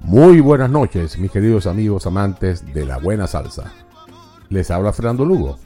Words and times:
Muy 0.00 0.40
buenas 0.40 0.70
noches, 0.70 1.18
mis 1.18 1.30
queridos 1.30 1.66
amigos 1.66 2.06
amantes 2.06 2.74
de 2.74 2.84
la 2.84 2.98
buena 2.98 3.26
salsa. 3.26 3.72
Les 4.48 4.70
habla 4.70 4.92
Fernando 4.92 5.24
Lugo 5.24 5.58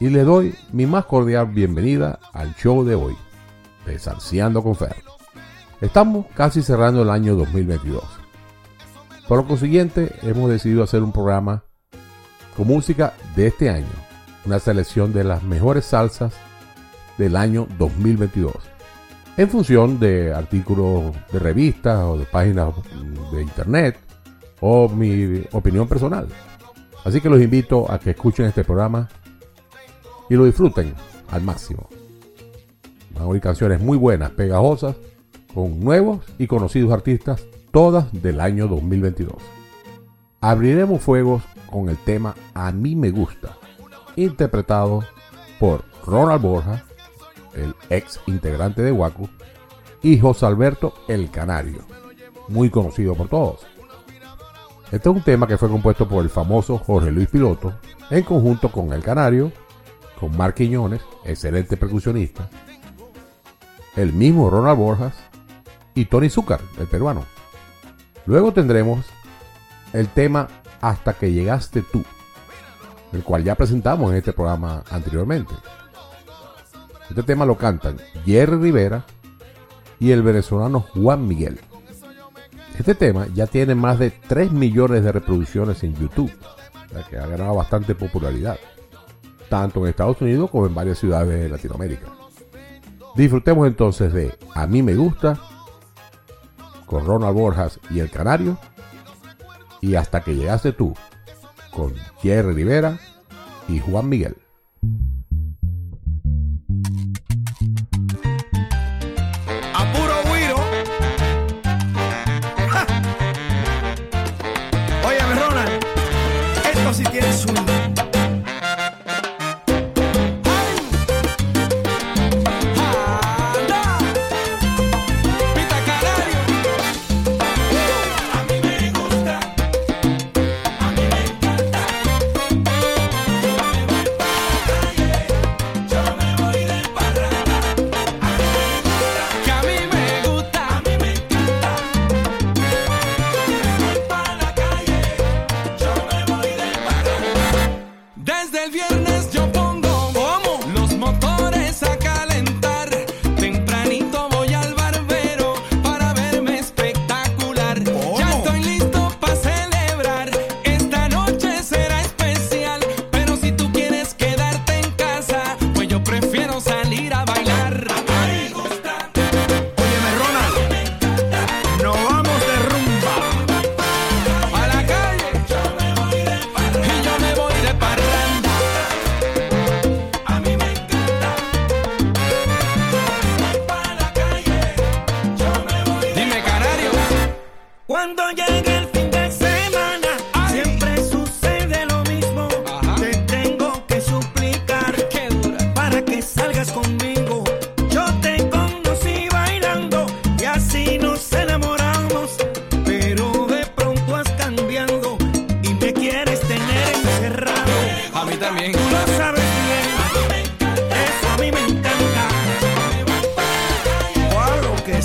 y 0.00 0.08
le 0.08 0.24
doy 0.24 0.54
mi 0.72 0.86
más 0.86 1.06
cordial 1.06 1.46
bienvenida 1.46 2.18
al 2.32 2.54
show 2.54 2.84
de 2.84 2.94
hoy, 2.94 3.16
de 3.86 3.98
Salseando 3.98 4.62
con 4.62 4.76
Fer. 4.76 4.96
Estamos 5.80 6.26
casi 6.34 6.62
cerrando 6.62 7.02
el 7.02 7.10
año 7.10 7.34
2022. 7.36 8.04
Por 9.26 9.38
lo 9.38 9.46
consiguiente, 9.46 10.14
hemos 10.22 10.50
decidido 10.50 10.82
hacer 10.82 11.02
un 11.02 11.12
programa 11.12 11.64
con 12.56 12.66
música 12.66 13.14
de 13.36 13.46
este 13.46 13.70
año, 13.70 13.86
una 14.44 14.58
selección 14.58 15.12
de 15.12 15.24
las 15.24 15.42
mejores 15.42 15.86
salsas 15.86 16.34
del 17.16 17.36
año 17.36 17.66
2022 17.78 18.77
en 19.38 19.48
función 19.48 20.00
de 20.00 20.34
artículos 20.34 21.14
de 21.32 21.38
revistas 21.38 22.02
o 22.02 22.18
de 22.18 22.24
páginas 22.24 22.74
de 23.32 23.40
internet 23.40 23.96
o 24.60 24.88
mi 24.88 25.44
opinión 25.52 25.86
personal. 25.86 26.26
Así 27.04 27.20
que 27.20 27.30
los 27.30 27.40
invito 27.40 27.90
a 27.90 28.00
que 28.00 28.10
escuchen 28.10 28.46
este 28.46 28.64
programa 28.64 29.08
y 30.28 30.34
lo 30.34 30.44
disfruten 30.44 30.92
al 31.30 31.42
máximo. 31.42 31.88
Van 33.14 33.22
a 33.22 33.26
oír 33.26 33.40
canciones 33.40 33.80
muy 33.80 33.96
buenas, 33.96 34.32
pegajosas, 34.32 34.96
con 35.54 35.78
nuevos 35.78 36.26
y 36.36 36.48
conocidos 36.48 36.92
artistas, 36.92 37.46
todas 37.70 38.10
del 38.12 38.40
año 38.40 38.66
2022. 38.66 39.36
Abriremos 40.40 41.00
fuegos 41.00 41.44
con 41.70 41.88
el 41.88 41.96
tema 41.98 42.34
A 42.54 42.72
mí 42.72 42.96
me 42.96 43.12
gusta, 43.12 43.56
interpretado 44.16 45.04
por 45.60 45.84
Ronald 46.04 46.42
Borja, 46.42 46.87
el 47.54 47.74
ex 47.90 48.20
integrante 48.26 48.82
de 48.82 48.92
Waku, 48.92 49.28
y 50.02 50.18
José 50.18 50.46
Alberto 50.46 50.94
El 51.08 51.30
Canario, 51.30 51.80
muy 52.48 52.70
conocido 52.70 53.14
por 53.14 53.28
todos. 53.28 53.66
Este 54.90 55.08
es 55.08 55.14
un 55.14 55.22
tema 55.22 55.46
que 55.46 55.58
fue 55.58 55.68
compuesto 55.68 56.08
por 56.08 56.22
el 56.22 56.30
famoso 56.30 56.78
Jorge 56.78 57.10
Luis 57.10 57.28
Piloto, 57.28 57.74
en 58.10 58.22
conjunto 58.22 58.70
con 58.70 58.92
El 58.92 59.02
Canario, 59.02 59.52
con 60.18 60.36
Mark 60.36 60.54
Quiñones, 60.54 61.02
excelente 61.24 61.76
percusionista, 61.76 62.48
el 63.96 64.12
mismo 64.12 64.48
Ronald 64.48 64.78
Borjas 64.78 65.14
y 65.94 66.06
Tony 66.06 66.30
Zúcar, 66.30 66.60
el 66.78 66.86
peruano. 66.86 67.24
Luego 68.26 68.52
tendremos 68.52 69.04
el 69.92 70.08
tema 70.08 70.48
Hasta 70.80 71.14
que 71.14 71.32
llegaste 71.32 71.82
tú, 71.82 72.04
el 73.12 73.22
cual 73.24 73.42
ya 73.44 73.54
presentamos 73.54 74.10
en 74.10 74.18
este 74.18 74.32
programa 74.32 74.84
anteriormente. 74.90 75.54
Este 77.08 77.22
tema 77.22 77.46
lo 77.46 77.56
cantan 77.56 77.96
Jerry 78.24 78.56
Rivera 78.56 79.04
y 79.98 80.12
el 80.12 80.22
venezolano 80.22 80.80
Juan 80.80 81.26
Miguel. 81.26 81.58
Este 82.78 82.94
tema 82.94 83.26
ya 83.34 83.46
tiene 83.46 83.74
más 83.74 83.98
de 83.98 84.10
3 84.10 84.52
millones 84.52 85.02
de 85.02 85.10
reproducciones 85.10 85.82
en 85.82 85.94
YouTube, 85.96 86.30
que 87.10 87.18
ha 87.18 87.26
ganado 87.26 87.54
bastante 87.54 87.94
popularidad, 87.94 88.58
tanto 89.48 89.80
en 89.80 89.88
Estados 89.88 90.20
Unidos 90.20 90.50
como 90.50 90.66
en 90.66 90.74
varias 90.74 90.98
ciudades 90.98 91.40
de 91.40 91.48
Latinoamérica. 91.48 92.06
Disfrutemos 93.16 93.66
entonces 93.66 94.12
de 94.12 94.36
A 94.54 94.66
mí 94.66 94.82
me 94.82 94.94
gusta, 94.94 95.40
con 96.86 97.04
Ronald 97.04 97.36
Borjas 97.36 97.80
y 97.90 98.00
El 98.00 98.10
Canario, 98.10 98.58
y 99.80 99.94
Hasta 99.94 100.22
que 100.22 100.34
llegaste 100.34 100.72
tú, 100.72 100.94
con 101.72 101.94
Jerry 102.20 102.52
Rivera 102.52 102.98
y 103.68 103.78
Juan 103.80 104.08
Miguel. 104.08 104.36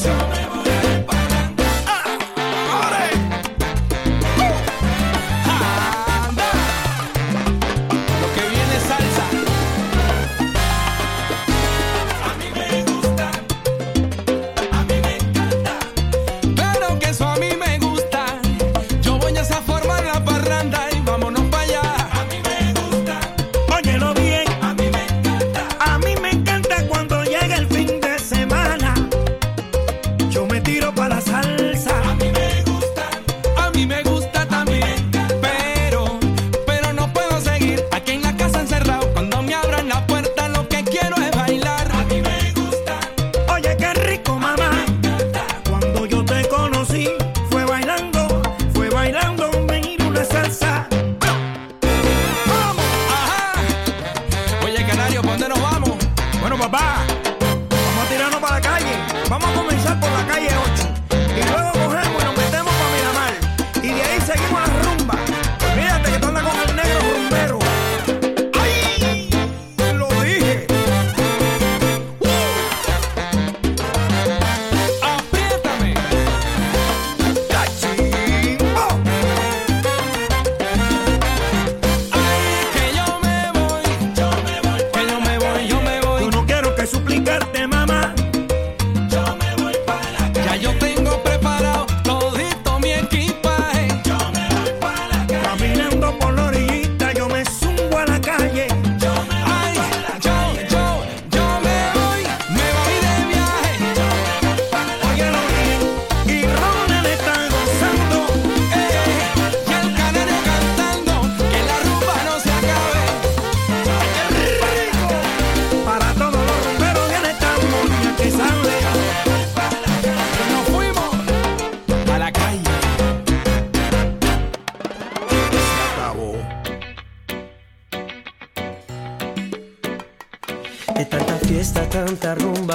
Tell 0.04 0.28
me 0.32 0.53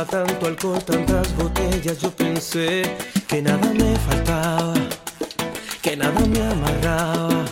tanto 0.05 0.47
alcohol, 0.47 0.83
tantas 0.85 1.35
botellas, 1.37 1.99
yo 1.99 2.11
pensé 2.11 2.83
que 3.27 3.43
nada 3.43 3.73
me 3.73 3.97
faltaba, 3.97 4.75
que 5.83 5.97
nada 5.97 6.21
me 6.27 6.41
amarraba. 6.41 7.45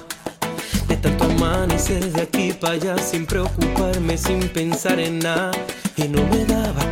De 0.87 0.97
tanto 0.97 1.25
amanecer 1.25 2.13
de 2.13 2.23
aquí 2.23 2.53
para 2.53 2.75
allá 2.75 2.99
sin 2.99 3.27
preocuparme, 3.27 4.17
sin 4.17 4.49
pensar 4.49 5.01
en 5.01 5.19
nada, 5.19 5.51
y 5.97 6.05
no 6.09 6.23
me 6.29 6.45
daba 6.45 6.86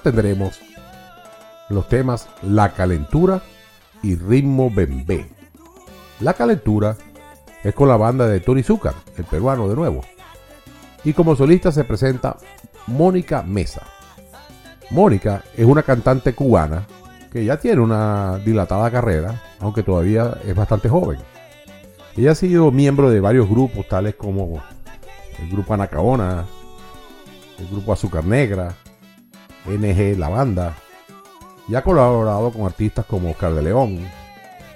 tendremos 0.00 0.60
los 1.68 1.88
temas 1.88 2.28
La 2.42 2.72
Calentura 2.72 3.42
y 4.02 4.16
Ritmo 4.16 4.70
Bembé. 4.70 5.28
La 6.20 6.34
Calentura 6.34 6.96
es 7.62 7.74
con 7.74 7.88
la 7.88 7.96
banda 7.96 8.26
de 8.26 8.40
Tony 8.40 8.62
Zúcar, 8.62 8.94
el 9.16 9.24
peruano 9.24 9.68
de 9.68 9.76
nuevo. 9.76 10.02
Y 11.04 11.12
como 11.12 11.36
solista 11.36 11.72
se 11.72 11.84
presenta 11.84 12.36
Mónica 12.86 13.42
Mesa. 13.42 13.82
Mónica 14.90 15.44
es 15.56 15.64
una 15.64 15.82
cantante 15.82 16.34
cubana 16.34 16.86
que 17.32 17.44
ya 17.44 17.58
tiene 17.58 17.80
una 17.80 18.38
dilatada 18.38 18.90
carrera, 18.90 19.40
aunque 19.60 19.82
todavía 19.82 20.36
es 20.44 20.54
bastante 20.54 20.88
joven. 20.88 21.18
Ella 22.16 22.32
ha 22.32 22.34
sido 22.34 22.72
miembro 22.72 23.08
de 23.08 23.20
varios 23.20 23.48
grupos, 23.48 23.86
tales 23.86 24.16
como 24.16 24.60
el 25.38 25.48
grupo 25.48 25.74
Anacaona, 25.74 26.44
el 27.58 27.68
grupo 27.68 27.92
Azúcar 27.92 28.24
Negra, 28.24 28.74
NG 29.66 30.18
La 30.18 30.28
Banda, 30.28 30.76
y 31.68 31.74
ha 31.74 31.82
colaborado 31.82 32.50
con 32.50 32.66
artistas 32.66 33.06
como 33.06 33.30
Oscar 33.30 33.54
de 33.54 33.62
León, 33.62 34.00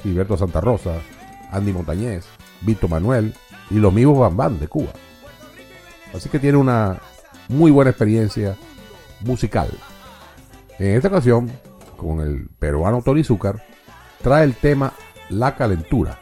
Gilberto 0.02 0.36
Santa 0.36 0.60
Rosa, 0.60 0.92
Andy 1.50 1.72
Montañez, 1.72 2.24
Vito 2.60 2.86
Manuel 2.86 3.34
y 3.70 3.74
los 3.76 3.92
mismos 3.92 4.18
Bambán 4.18 4.60
de 4.60 4.68
Cuba. 4.68 4.92
Así 6.14 6.28
que 6.28 6.38
tiene 6.38 6.58
una 6.58 7.00
muy 7.48 7.70
buena 7.70 7.90
experiencia 7.90 8.56
musical. 9.20 9.68
En 10.78 10.96
esta 10.96 11.08
ocasión, 11.08 11.50
con 11.96 12.20
el 12.20 12.48
peruano 12.58 13.02
Tony 13.02 13.24
Zúcar, 13.24 13.64
trae 14.22 14.44
el 14.44 14.54
tema 14.54 14.92
La 15.30 15.56
Calentura, 15.56 16.20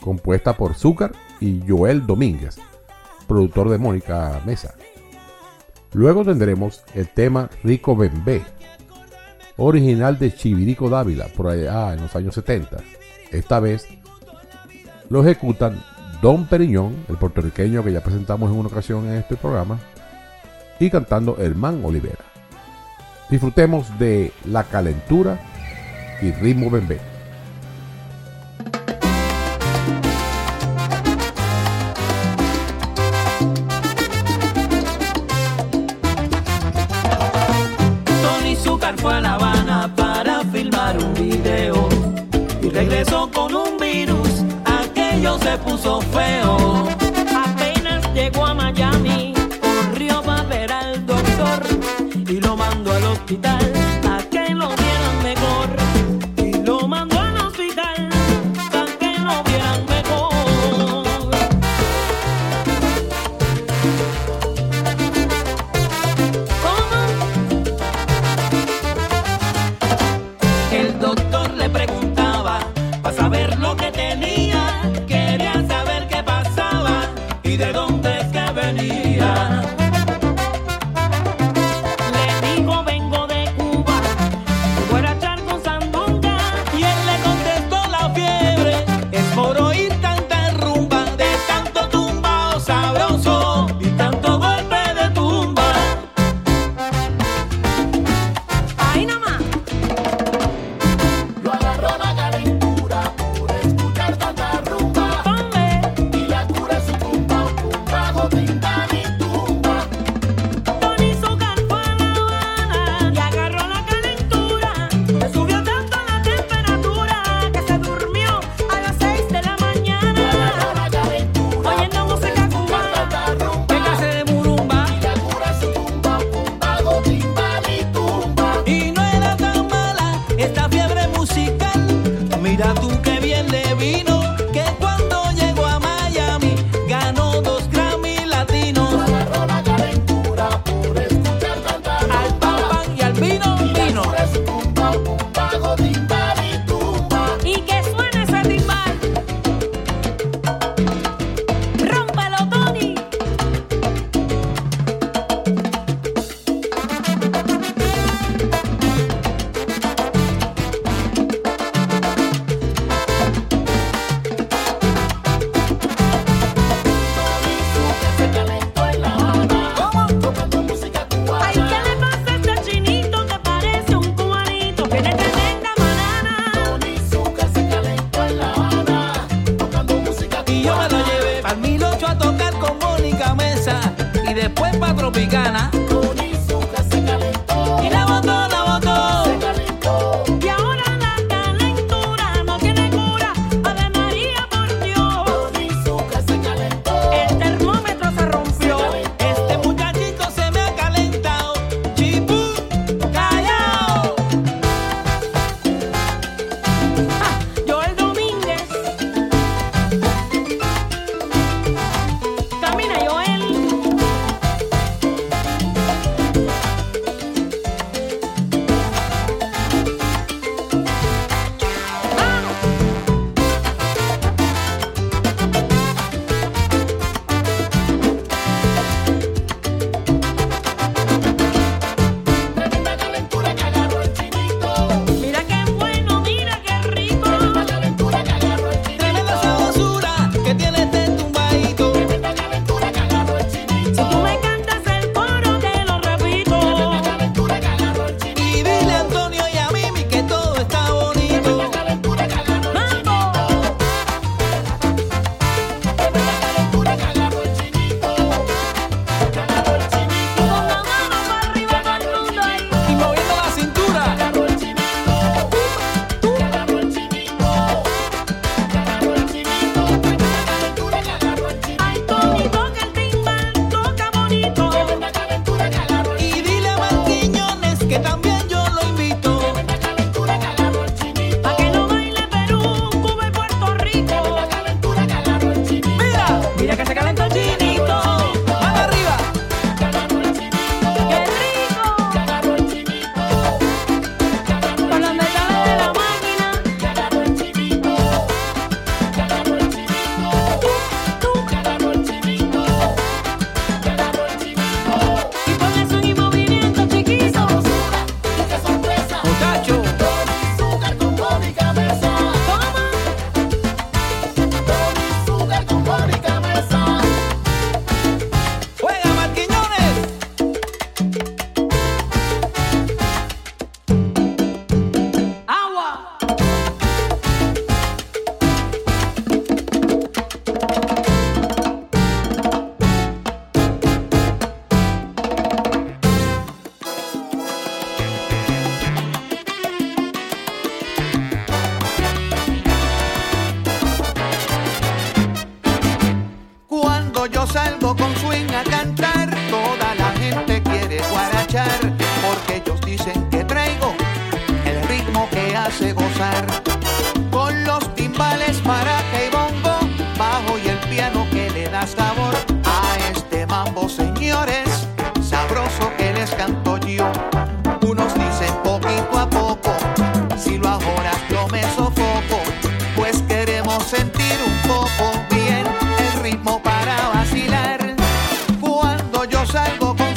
compuesta 0.00 0.54
por 0.54 0.74
Zúcar 0.74 1.12
y 1.40 1.62
Joel 1.66 2.06
Domínguez, 2.06 2.58
productor 3.26 3.70
de 3.70 3.78
Mónica 3.78 4.40
Mesa. 4.44 4.74
Luego 5.94 6.24
tendremos 6.24 6.82
el 6.94 7.08
tema 7.08 7.48
Rico 7.62 7.94
Bembé, 7.94 8.42
original 9.56 10.18
de 10.18 10.34
Chivirico 10.34 10.90
Dávila, 10.90 11.28
por 11.28 11.48
allá 11.48 11.94
en 11.94 12.02
los 12.02 12.16
años 12.16 12.34
70. 12.34 12.78
Esta 13.30 13.60
vez 13.60 13.86
lo 15.08 15.22
ejecutan 15.22 15.80
Don 16.20 16.46
Periñón, 16.46 16.96
el 17.08 17.16
puertorriqueño 17.16 17.84
que 17.84 17.92
ya 17.92 18.02
presentamos 18.02 18.50
en 18.50 18.58
una 18.58 18.68
ocasión 18.68 19.06
en 19.06 19.14
este 19.14 19.36
programa, 19.36 19.78
y 20.80 20.90
cantando 20.90 21.36
Herman 21.38 21.84
Olivera. 21.84 22.24
Disfrutemos 23.30 23.96
de 23.96 24.32
La 24.44 24.64
Calentura 24.64 25.40
y 26.20 26.32
Ritmo 26.32 26.70
Bembé. 26.70 27.13
aquello 45.24 45.38
se 45.38 45.58
puso 45.58 46.00
feo. 46.02 46.88
Apenas 47.46 48.12
llegó 48.14 48.46
a 48.46 48.54
Miami, 48.54 49.34
corrió 49.60 50.22
para 50.22 50.42
ver 50.44 50.72
al 50.72 51.06
doctor 51.06 51.62
y 52.14 52.40
lo 52.40 52.56
mandó 52.56 52.92
al 52.92 53.04
hospital. 53.04 53.73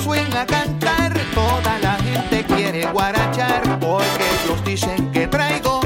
Swing 0.07 0.33
a 0.37 0.45
cantar, 0.45 1.11
toda 1.35 1.77
la 1.79 1.95
gente 1.95 2.41
quiere 2.45 2.85
guarachar, 2.85 3.61
porque 3.79 4.23
ellos 4.35 4.63
dicen 4.63 5.11
que 5.11 5.27
traigo 5.27 5.81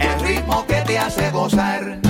el 0.00 0.20
ritmo 0.20 0.66
que 0.66 0.80
te 0.82 0.98
hace 0.98 1.30
gozar. 1.30 2.01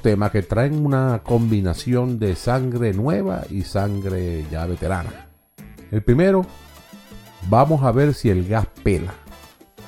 Temas 0.00 0.30
que 0.30 0.42
traen 0.42 0.84
una 0.84 1.22
combinación 1.24 2.18
de 2.18 2.36
sangre 2.36 2.92
nueva 2.92 3.42
y 3.50 3.62
sangre 3.62 4.44
ya 4.50 4.66
veterana. 4.66 5.28
El 5.90 6.02
primero, 6.02 6.44
vamos 7.48 7.82
a 7.82 7.92
ver 7.92 8.14
si 8.14 8.30
el 8.30 8.46
gas 8.46 8.66
pela. 8.82 9.14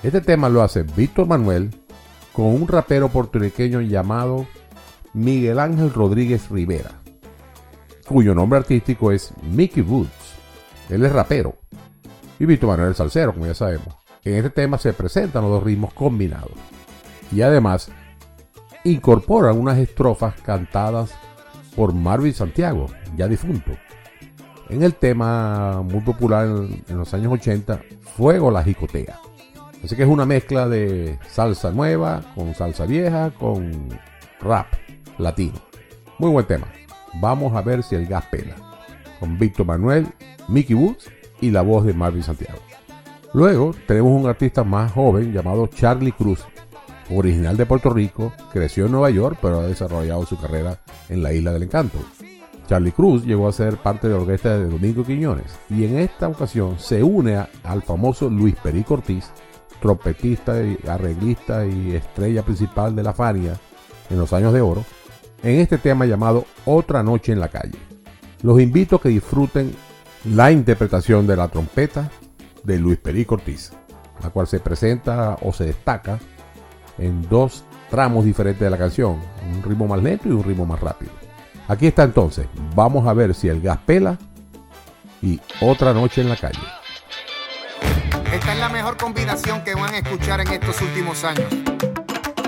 Este 0.02 0.20
tema 0.20 0.48
lo 0.48 0.62
hace 0.62 0.82
Víctor 0.82 1.26
Manuel 1.26 1.70
con 2.32 2.46
un 2.46 2.68
rapero 2.68 3.08
puertorriqueño 3.08 3.80
llamado 3.80 4.46
Miguel 5.14 5.58
Ángel 5.58 5.92
Rodríguez 5.92 6.50
Rivera, 6.50 6.90
cuyo 8.06 8.34
nombre 8.34 8.58
artístico 8.58 9.10
es 9.10 9.32
Mickey 9.42 9.82
Woods. 9.82 10.10
Él 10.90 11.04
es 11.04 11.12
rapero. 11.12 11.56
Y 12.38 12.44
Víctor 12.44 12.70
Manuel 12.70 12.90
es 12.90 12.98
salsero, 12.98 13.32
como 13.32 13.46
ya 13.46 13.54
sabemos. 13.54 13.96
En 14.22 14.34
este 14.34 14.50
tema 14.50 14.76
se 14.76 14.92
presentan 14.92 15.42
los 15.42 15.52
dos 15.52 15.62
ritmos 15.62 15.94
combinados. 15.94 16.52
Y 17.32 17.42
además 17.42 17.90
incorporan 18.92 19.59
unas 19.59 19.79
estrofas 19.79 20.35
cantadas 20.42 21.12
por 21.75 21.92
Marvin 21.92 22.33
Santiago, 22.33 22.87
ya 23.16 23.29
difunto. 23.29 23.72
En 24.68 24.83
el 24.83 24.94
tema 24.94 25.83
muy 25.83 26.01
popular 26.01 26.46
en, 26.46 26.96
los 26.96 27.12
años 27.14 27.33
80, 27.33 27.81
Fuego 28.16 28.51
la 28.51 28.64
Jicotea. 28.64 29.18
Así 29.85 29.94
que 29.94 30.03
es 30.03 30.09
una 30.09 30.27
mezcla 30.27 30.68
de 30.68 31.18
salsa 31.29 31.70
nueva 31.70 32.22
con 32.35 32.55
salsa 32.55 32.87
vieja 32.87 33.31
con 33.31 33.88
rap 34.40 34.66
latino. 35.18 35.61
Muy 36.18 36.31
buen 36.31 36.46
tema. 36.46 36.66
Vamos 37.20 37.55
a 37.55 37.62
ver 37.62 37.83
si 37.83 37.94
el 37.94 38.07
gas 38.07 38.25
pela. 38.27 38.57
Con 39.20 39.38
Víctor 39.38 39.66
Manuel, 39.66 40.07
Mickey 40.49 40.75
Woods 40.75 41.11
y 41.40 41.51
la 41.51 41.62
voz 41.62 41.85
de 41.85 41.92
Marvin 41.92 42.22
Santiago. 42.22 42.59
Luego 43.33 43.75
tenemos 43.87 44.18
un 44.18 44.29
artista 44.29 44.64
más 44.64 44.92
joven 44.92 45.33
llamado 45.33 45.66
Charlie 45.66 46.12
Cruz, 46.12 46.46
original 47.10 47.56
de 47.56 47.66
Puerto 47.66 47.90
Rico, 47.90 48.32
creció 48.52 48.86
en 48.86 48.92
Nueva 48.92 49.10
York, 49.10 49.38
pero 49.40 49.60
ha 49.60 49.66
desarrollado 49.66 50.26
su 50.26 50.38
carrera 50.38 50.80
en 51.08 51.22
la 51.22 51.32
Isla 51.32 51.52
del 51.52 51.64
Encanto. 51.64 51.98
Charlie 52.68 52.92
Cruz 52.92 53.24
llegó 53.24 53.48
a 53.48 53.52
ser 53.52 53.76
parte 53.76 54.08
de 54.08 54.14
la 54.14 54.20
orquesta 54.20 54.58
de 54.58 54.68
Domingo 54.68 55.04
Quiñones 55.04 55.56
y 55.70 55.84
en 55.84 55.98
esta 55.98 56.28
ocasión 56.28 56.78
se 56.78 57.02
une 57.02 57.36
al 57.62 57.82
famoso 57.82 58.28
Luis 58.28 58.56
Perico 58.56 58.94
Ortiz, 58.94 59.30
trompetista 59.80 60.60
y 60.62 60.76
arreglista 60.88 61.64
y 61.64 61.94
estrella 61.94 62.42
principal 62.42 62.96
de 62.96 63.04
la 63.04 63.12
Fania 63.12 63.54
en 64.10 64.18
los 64.18 64.32
años 64.32 64.52
de 64.52 64.60
oro, 64.60 64.84
en 65.42 65.60
este 65.60 65.78
tema 65.78 66.06
llamado 66.06 66.44
Otra 66.64 67.02
Noche 67.02 67.32
en 67.32 67.40
la 67.40 67.48
Calle. 67.48 67.78
Los 68.42 68.60
invito 68.60 68.96
a 68.96 69.00
que 69.00 69.10
disfruten 69.10 69.72
la 70.24 70.50
interpretación 70.50 71.26
de 71.26 71.36
la 71.36 71.48
trompeta 71.48 72.10
de 72.64 72.78
Luis 72.78 72.98
Perico 72.98 73.36
Ortiz, 73.36 73.72
la 74.22 74.30
cual 74.30 74.48
se 74.48 74.58
presenta 74.58 75.38
o 75.42 75.52
se 75.52 75.66
destaca 75.66 76.18
en 76.98 77.28
dos 77.28 77.64
tramos 77.90 78.24
diferentes 78.24 78.61
de 78.61 78.70
la 78.70 78.78
canción, 78.78 79.20
un 79.54 79.62
ritmo 79.62 79.87
más 79.87 80.02
lento 80.02 80.28
y 80.28 80.32
un 80.32 80.44
ritmo 80.44 80.66
más 80.66 80.80
rápido. 80.80 81.12
Aquí 81.68 81.87
está 81.87 82.04
entonces, 82.04 82.46
vamos 82.74 83.06
a 83.06 83.12
ver 83.12 83.35
si 83.35 83.48
el 83.48 83.61
gas 83.61 83.78
pela 83.85 84.18
y 85.22 85.40
otra 85.61 85.92
noche 85.92 86.20
en 86.20 86.28
la 86.28 86.37
calle. 86.37 86.61
Esta 88.32 88.52
es 88.52 88.59
la 88.59 88.68
mejor 88.68 88.96
combinación 88.96 89.62
que 89.62 89.74
van 89.74 89.94
a 89.94 89.98
escuchar 89.98 90.40
en 90.40 90.48
estos 90.48 90.80
últimos 90.82 91.24
años. 91.24 91.48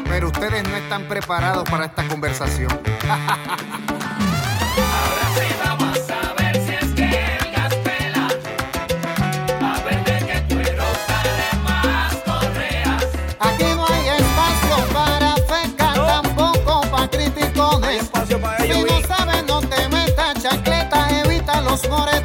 Pero 0.08 0.28
ustedes 0.28 0.68
no 0.68 0.76
están 0.76 1.04
preparados 1.04 1.68
para 1.68 1.86
esta 1.86 2.06
conversación. 2.08 2.68
evita 21.84 22.06
los 22.06 22.17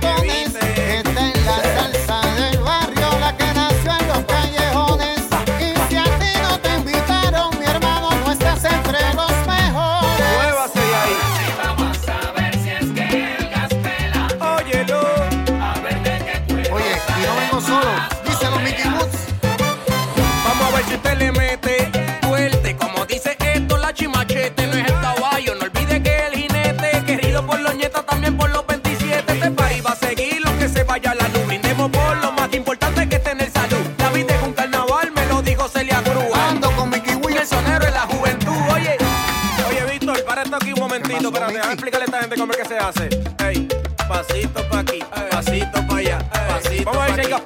hace. 42.83 43.09
Ey, 43.39 43.67
pasito 44.07 44.63
pa' 44.69 44.79
aquí, 44.79 44.99
pasito 45.31 45.87
pa' 45.87 45.97
allá, 45.97 46.19
pasito 46.47 46.91
Vamos 46.91 47.11
a 47.11 47.15
ver 47.15 47.42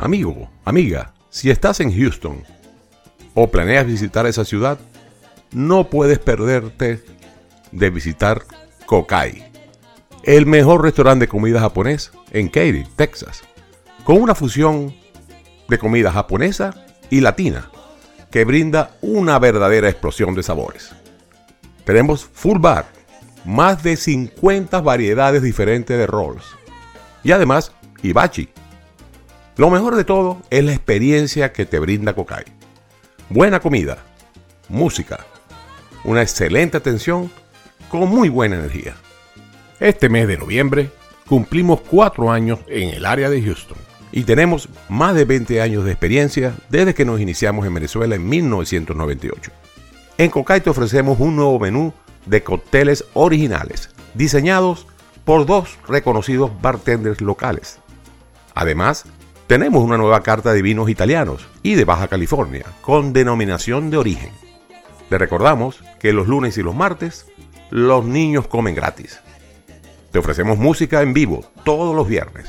Amigo, 0.00 0.48
amiga, 0.64 1.12
si 1.28 1.50
estás 1.50 1.78
en 1.80 1.94
Houston 1.94 2.42
o 3.34 3.50
planeas 3.50 3.86
visitar 3.86 4.24
esa 4.24 4.46
ciudad, 4.46 4.78
no 5.52 5.90
puedes 5.90 6.18
perderte 6.18 7.04
de 7.70 7.90
visitar 7.90 8.42
Kokai, 8.86 9.44
el 10.22 10.46
mejor 10.46 10.84
restaurante 10.84 11.26
de 11.26 11.28
comida 11.28 11.60
japonés 11.60 12.12
en 12.30 12.48
Katy, 12.48 12.84
Texas, 12.96 13.42
con 14.02 14.22
una 14.22 14.34
fusión 14.34 14.94
de 15.68 15.78
comida 15.78 16.10
japonesa 16.10 16.74
y 17.10 17.20
latina 17.20 17.70
que 18.30 18.46
brinda 18.46 18.96
una 19.02 19.38
verdadera 19.38 19.90
explosión 19.90 20.34
de 20.34 20.42
sabores. 20.42 20.92
Tenemos 21.84 22.24
full 22.24 22.58
bar, 22.58 22.86
más 23.44 23.82
de 23.82 23.98
50 23.98 24.80
variedades 24.80 25.42
diferentes 25.42 25.98
de 25.98 26.06
rolls 26.06 26.46
y 27.22 27.32
además 27.32 27.72
hibachi, 28.02 28.48
lo 29.60 29.68
mejor 29.68 29.94
de 29.94 30.04
todo 30.04 30.40
es 30.48 30.64
la 30.64 30.72
experiencia 30.72 31.52
que 31.52 31.66
te 31.66 31.78
brinda 31.78 32.14
Kokai. 32.14 32.44
Buena 33.28 33.60
comida, 33.60 33.98
música, 34.70 35.26
una 36.02 36.22
excelente 36.22 36.78
atención 36.78 37.30
con 37.90 38.08
muy 38.08 38.30
buena 38.30 38.56
energía. 38.56 38.94
Este 39.78 40.08
mes 40.08 40.28
de 40.28 40.38
noviembre 40.38 40.90
cumplimos 41.28 41.82
cuatro 41.82 42.30
años 42.30 42.60
en 42.68 42.88
el 42.88 43.04
área 43.04 43.28
de 43.28 43.42
Houston 43.42 43.76
y 44.12 44.22
tenemos 44.22 44.70
más 44.88 45.14
de 45.14 45.26
20 45.26 45.60
años 45.60 45.84
de 45.84 45.90
experiencia 45.90 46.54
desde 46.70 46.94
que 46.94 47.04
nos 47.04 47.20
iniciamos 47.20 47.66
en 47.66 47.74
Venezuela 47.74 48.14
en 48.14 48.26
1998. 48.26 49.52
En 50.16 50.30
Kokai 50.30 50.62
te 50.62 50.70
ofrecemos 50.70 51.20
un 51.20 51.36
nuevo 51.36 51.58
menú 51.58 51.92
de 52.24 52.42
cócteles 52.42 53.04
originales, 53.12 53.90
diseñados 54.14 54.86
por 55.26 55.44
dos 55.44 55.76
reconocidos 55.86 56.50
bartenders 56.62 57.20
locales. 57.20 57.78
Además, 58.54 59.04
tenemos 59.50 59.82
una 59.82 59.98
nueva 59.98 60.22
carta 60.22 60.52
de 60.52 60.62
vinos 60.62 60.88
italianos 60.88 61.48
y 61.64 61.74
de 61.74 61.84
Baja 61.84 62.06
California, 62.06 62.64
con 62.82 63.12
denominación 63.12 63.90
de 63.90 63.96
origen. 63.96 64.30
Le 65.10 65.18
recordamos 65.18 65.82
que 65.98 66.12
los 66.12 66.28
lunes 66.28 66.56
y 66.56 66.62
los 66.62 66.72
martes 66.72 67.26
los 67.68 68.04
niños 68.04 68.46
comen 68.46 68.76
gratis. 68.76 69.18
Te 70.12 70.20
ofrecemos 70.20 70.56
música 70.56 71.02
en 71.02 71.14
vivo 71.14 71.44
todos 71.64 71.96
los 71.96 72.06
viernes. 72.06 72.46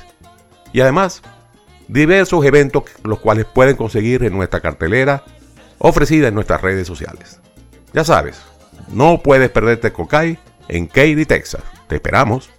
Y 0.74 0.82
además, 0.82 1.24
diversos 1.88 2.46
eventos 2.46 2.84
los 3.04 3.18
cuales 3.18 3.46
pueden 3.46 3.78
conseguir 3.78 4.24
en 4.24 4.34
nuestra 4.34 4.60
cartelera 4.60 5.24
ofrecida 5.80 6.28
en 6.28 6.36
nuestras 6.36 6.62
redes 6.62 6.86
sociales. 6.86 7.40
Ya 7.94 8.04
sabes, 8.04 8.40
no 8.90 9.24
puedes 9.24 9.50
perderte 9.50 9.92
Cocay 9.92 10.38
en 10.68 10.86
Katy, 10.86 11.26
Texas. 11.26 11.64
Te 11.88 11.96
esperamos. 11.96 12.52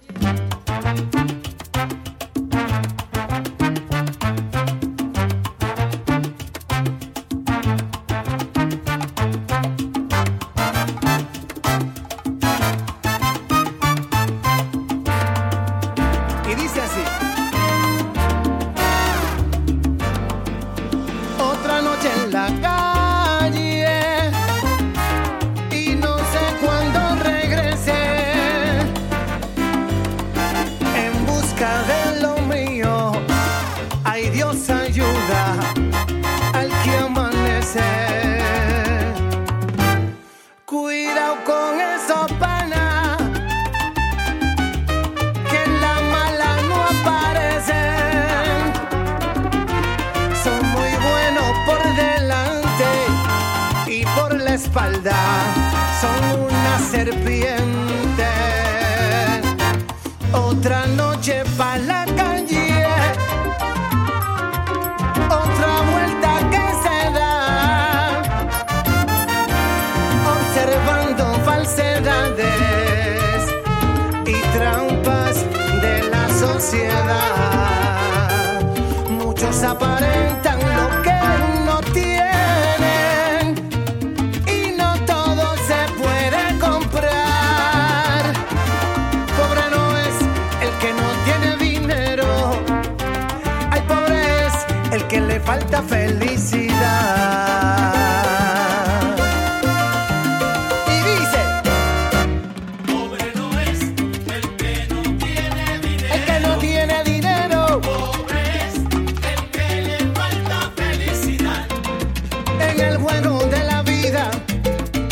Juego 113.03 113.37
de 113.47 113.63
la 113.65 113.81
vida, 113.83 114.31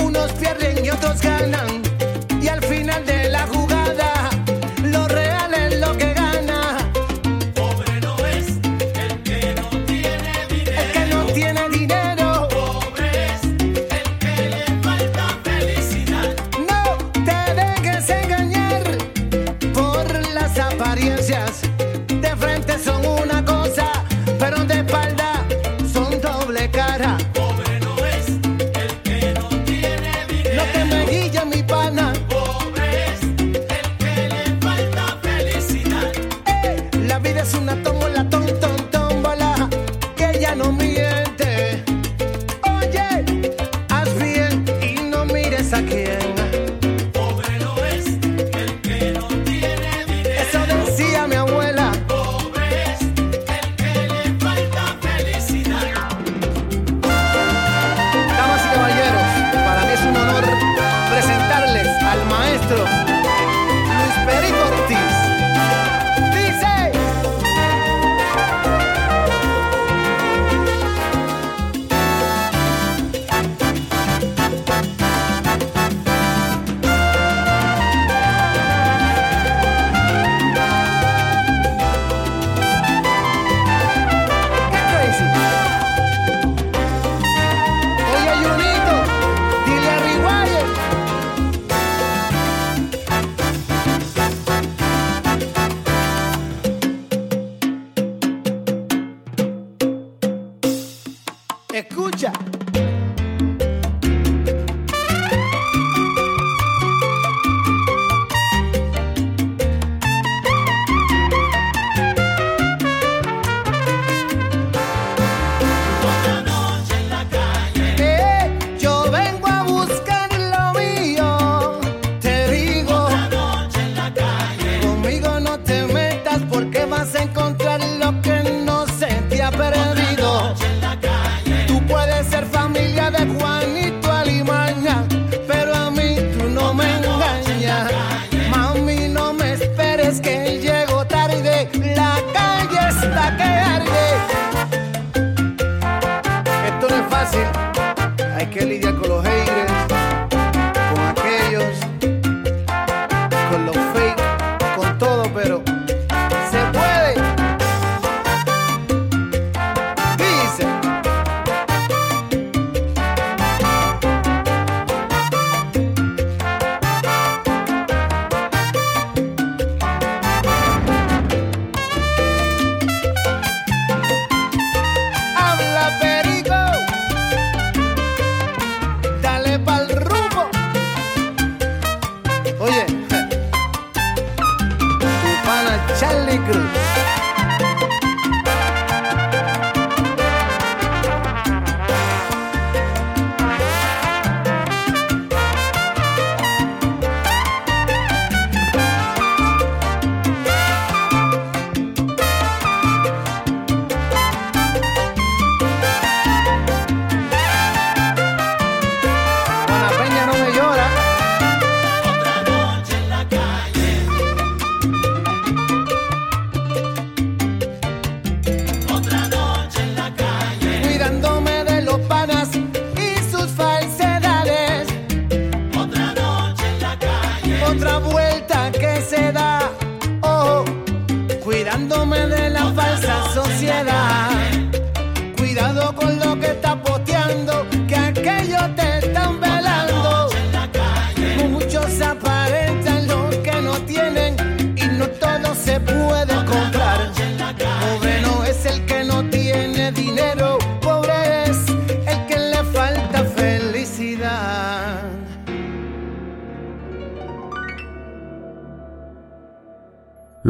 unos 0.02 0.32
pierden 0.34 0.86
y 0.86 0.90
otros 0.90 1.22
ganan. 1.22 1.81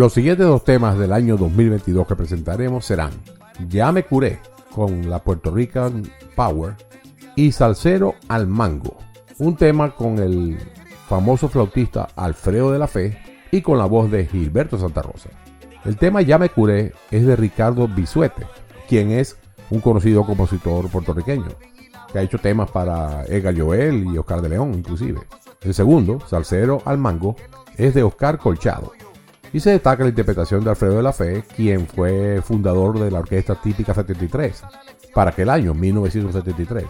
Los 0.01 0.13
siguientes 0.13 0.47
dos 0.47 0.63
temas 0.63 0.97
del 0.97 1.13
año 1.13 1.37
2022 1.37 2.07
que 2.07 2.15
presentaremos 2.15 2.83
serán 2.83 3.11
Ya 3.69 3.91
me 3.91 4.03
curé 4.03 4.39
con 4.73 5.07
la 5.07 5.19
Puerto 5.19 5.51
Rican 5.51 6.01
Power 6.35 6.73
y 7.35 7.51
Salsero 7.51 8.15
al 8.27 8.47
Mango, 8.47 8.97
un 9.37 9.55
tema 9.55 9.93
con 9.93 10.17
el 10.17 10.57
famoso 11.07 11.49
flautista 11.49 12.07
Alfredo 12.15 12.71
de 12.71 12.79
la 12.79 12.87
Fe 12.87 13.15
y 13.51 13.61
con 13.61 13.77
la 13.77 13.85
voz 13.85 14.09
de 14.09 14.25
Gilberto 14.25 14.79
Santa 14.79 15.03
Rosa. 15.03 15.29
El 15.85 15.97
tema 15.97 16.23
Ya 16.23 16.39
me 16.39 16.49
curé 16.49 16.93
es 17.11 17.27
de 17.27 17.35
Ricardo 17.35 17.87
Bisuete, 17.87 18.47
quien 18.89 19.11
es 19.11 19.37
un 19.69 19.81
conocido 19.81 20.25
compositor 20.25 20.89
puertorriqueño, 20.89 21.49
que 22.11 22.17
ha 22.17 22.23
hecho 22.23 22.39
temas 22.39 22.71
para 22.71 23.23
Edgar 23.25 23.55
Joel 23.55 24.05
y 24.11 24.17
Oscar 24.17 24.41
de 24.41 24.49
León 24.49 24.73
inclusive. 24.73 25.19
El 25.61 25.75
segundo, 25.75 26.17
Salsero 26.25 26.81
al 26.85 26.97
Mango, 26.97 27.35
es 27.77 27.93
de 27.93 28.01
Oscar 28.01 28.39
Colchado 28.39 28.93
y 29.53 29.59
se 29.59 29.71
destaca 29.71 30.03
la 30.03 30.09
interpretación 30.09 30.63
de 30.63 30.69
Alfredo 30.69 30.97
de 30.97 31.03
la 31.03 31.13
Fe, 31.13 31.43
quien 31.55 31.87
fue 31.87 32.41
fundador 32.41 32.99
de 32.99 33.11
la 33.11 33.19
Orquesta 33.19 33.55
Típica 33.55 33.93
73, 33.93 34.63
para 35.13 35.31
aquel 35.31 35.49
año, 35.49 35.73
1973, 35.73 36.85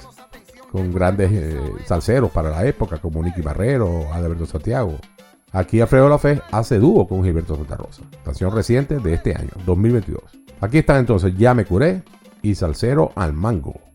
con 0.71 0.93
grandes 0.93 1.31
eh, 1.31 1.59
salseros 1.85 2.31
para 2.31 2.49
la 2.49 2.65
época, 2.65 2.99
como 2.99 3.23
Nicky 3.23 3.41
Barrero, 3.41 4.13
Alberto 4.13 4.45
Santiago. 4.45 4.97
Aquí 5.51 5.81
Alfredo 5.81 6.05
de 6.05 6.09
la 6.11 6.19
Fe 6.19 6.41
hace 6.51 6.79
dúo 6.79 7.07
con 7.07 7.23
Gilberto 7.23 7.55
Santa 7.55 7.75
Rosa, 7.75 8.03
canción 8.23 8.53
reciente 8.55 8.99
de 8.99 9.13
este 9.13 9.35
año, 9.35 9.51
2022. 9.65 10.21
Aquí 10.61 10.77
están 10.77 10.97
entonces 10.97 11.35
Ya 11.35 11.53
me 11.53 11.65
curé 11.65 12.03
y 12.41 12.55
Salsero 12.55 13.11
al 13.15 13.33
Mango. 13.33 13.90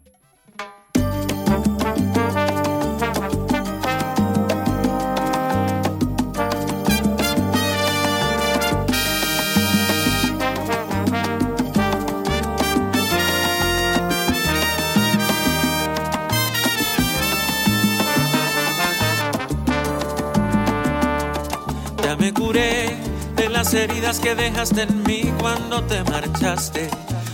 Ya 22.16 22.22
me 22.22 22.32
curé 22.32 22.96
de 23.36 23.50
las 23.50 23.74
heridas 23.74 24.20
que 24.20 24.34
dejaste 24.34 24.82
en 24.82 25.02
mí 25.02 25.30
cuando 25.38 25.82
te 25.82 26.02
marchaste, 26.04 26.88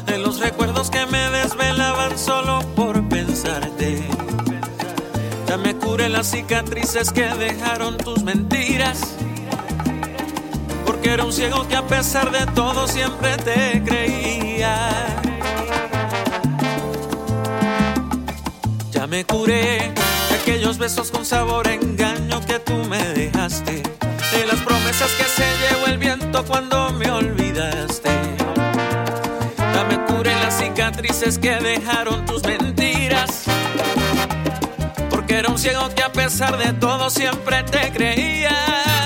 de 0.07 0.19
los 0.19 0.41
recuerdos 0.41 0.91
que 0.91 1.07
me 1.07 1.31
desvelaban 1.31 2.19
solo 2.19 2.63
por 2.75 3.09
pensarte. 3.09 4.03
Ya 5.47 5.57
me 5.57 5.77
curé 5.77 6.09
las 6.09 6.33
cicatrices 6.33 7.13
que 7.13 7.23
dejaron 7.23 7.97
tus 7.97 8.25
mentiras, 8.25 9.15
porque 10.85 11.13
era 11.13 11.25
un 11.25 11.33
ciego 11.33 11.69
que 11.69 11.77
a 11.77 11.87
pesar 11.87 12.33
de 12.33 12.45
todo 12.53 12.89
siempre 12.89 13.37
te 13.37 13.85
creía. 13.85 15.17
Ya 18.91 19.07
me 19.07 19.25
curé 19.25 19.93
de 20.29 20.35
aquellos 20.43 20.77
besos 20.77 21.13
con 21.13 21.25
sabor 21.25 21.69
a 21.69 21.75
engaño 21.75 22.41
que 22.45 22.59
tú 22.59 22.75
me 22.89 22.99
dejaste, 23.15 23.85
promesas 24.65 25.11
que 25.13 25.25
se 25.25 25.45
llevó 25.63 25.87
el 25.87 25.99
viento 25.99 26.45
cuando 26.45 26.93
me 26.93 27.11
olvidaste. 27.11 28.11
Ya 29.59 29.85
me 29.85 30.05
curé 30.05 30.35
las 30.37 30.59
cicatrices 30.59 31.39
que 31.39 31.57
dejaron 31.57 32.25
tus 32.25 32.43
mentiras, 32.45 33.45
porque 35.11 35.39
era 35.39 35.49
un 35.49 35.59
ciego 35.59 35.89
que 35.95 36.03
a 36.03 36.13
pesar 36.13 36.57
de 36.59 36.73
todo 36.75 37.11
siempre 37.11 37.63
te 37.65 37.93
creía. 37.93 39.02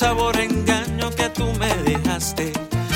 Sabor 0.00 0.34
engaño 0.40 1.10
que 1.10 1.28
tú 1.28 1.44
me 1.58 1.68
dejaste. 1.82 2.52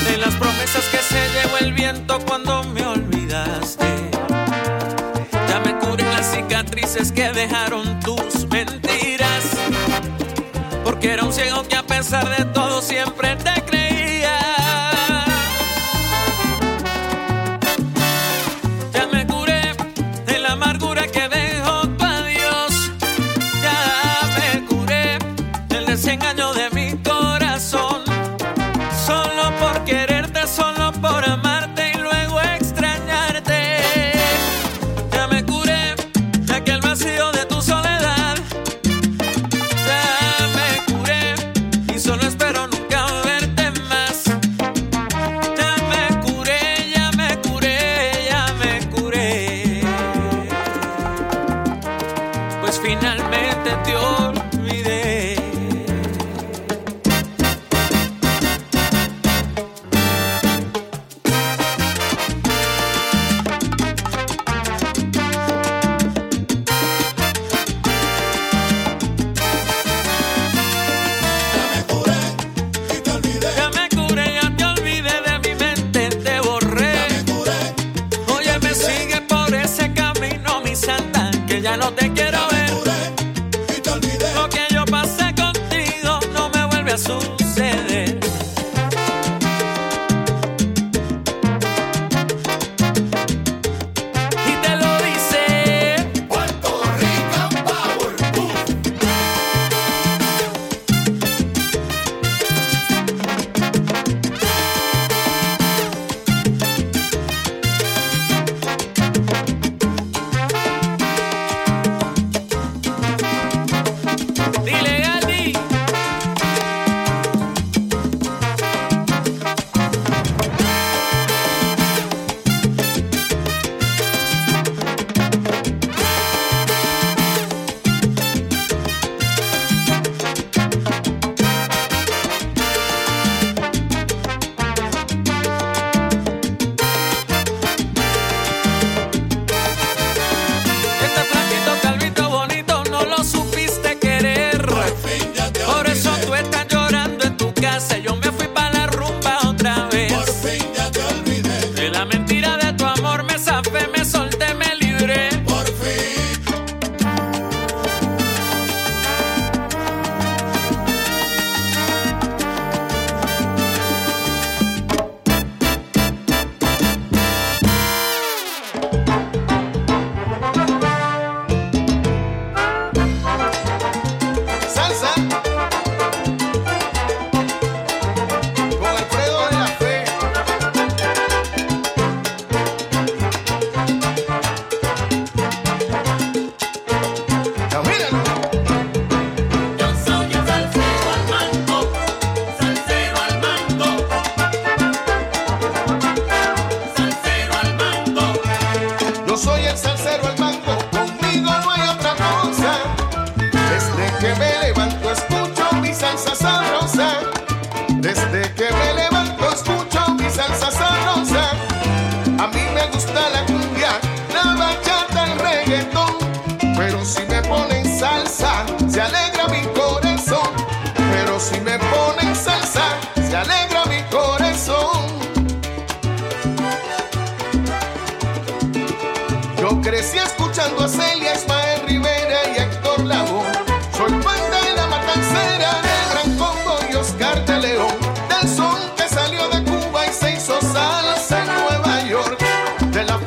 De 0.08 0.16
las 0.16 0.34
promesas 0.36 0.86
que 0.90 0.96
se 0.96 1.20
llevó 1.34 1.58
el 1.60 1.74
viento 1.74 2.18
cuando 2.26 2.64
me 2.64 2.82
olvidaste. 2.86 3.84
Ya 5.50 5.60
me 5.60 5.78
curé 5.80 6.04
las 6.04 6.34
cicatrices 6.34 7.12
que 7.12 7.30
dejaron 7.30 8.00
tus 8.00 8.48
mentiras. 8.48 9.44
Porque 10.82 11.12
era 11.12 11.24
un 11.24 11.32
ciego 11.34 11.62
que 11.68 11.76
a 11.76 11.82
pesar 11.82 12.26
de 12.38 12.46
todo 12.46 12.80
siempre 12.80 13.36
te 13.36 13.63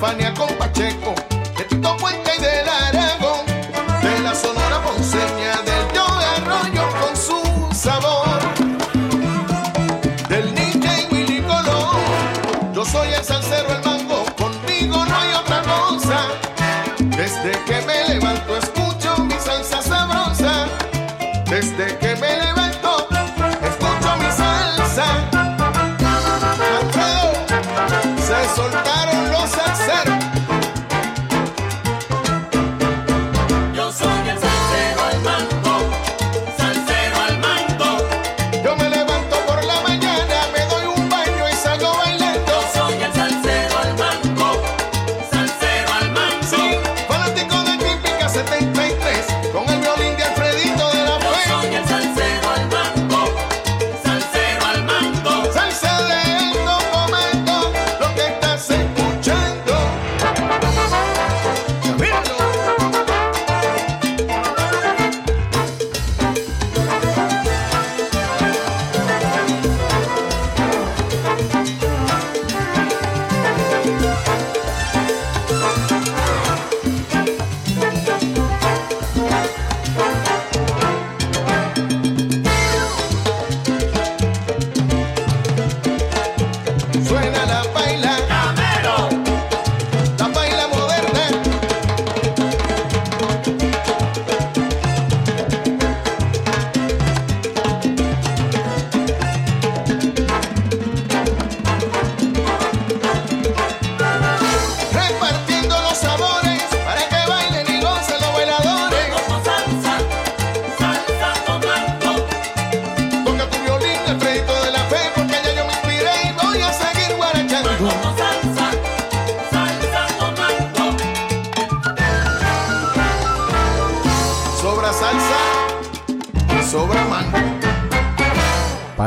De 0.07 0.13
la 0.13 0.31
Fania 0.31 0.33
con 0.33 0.56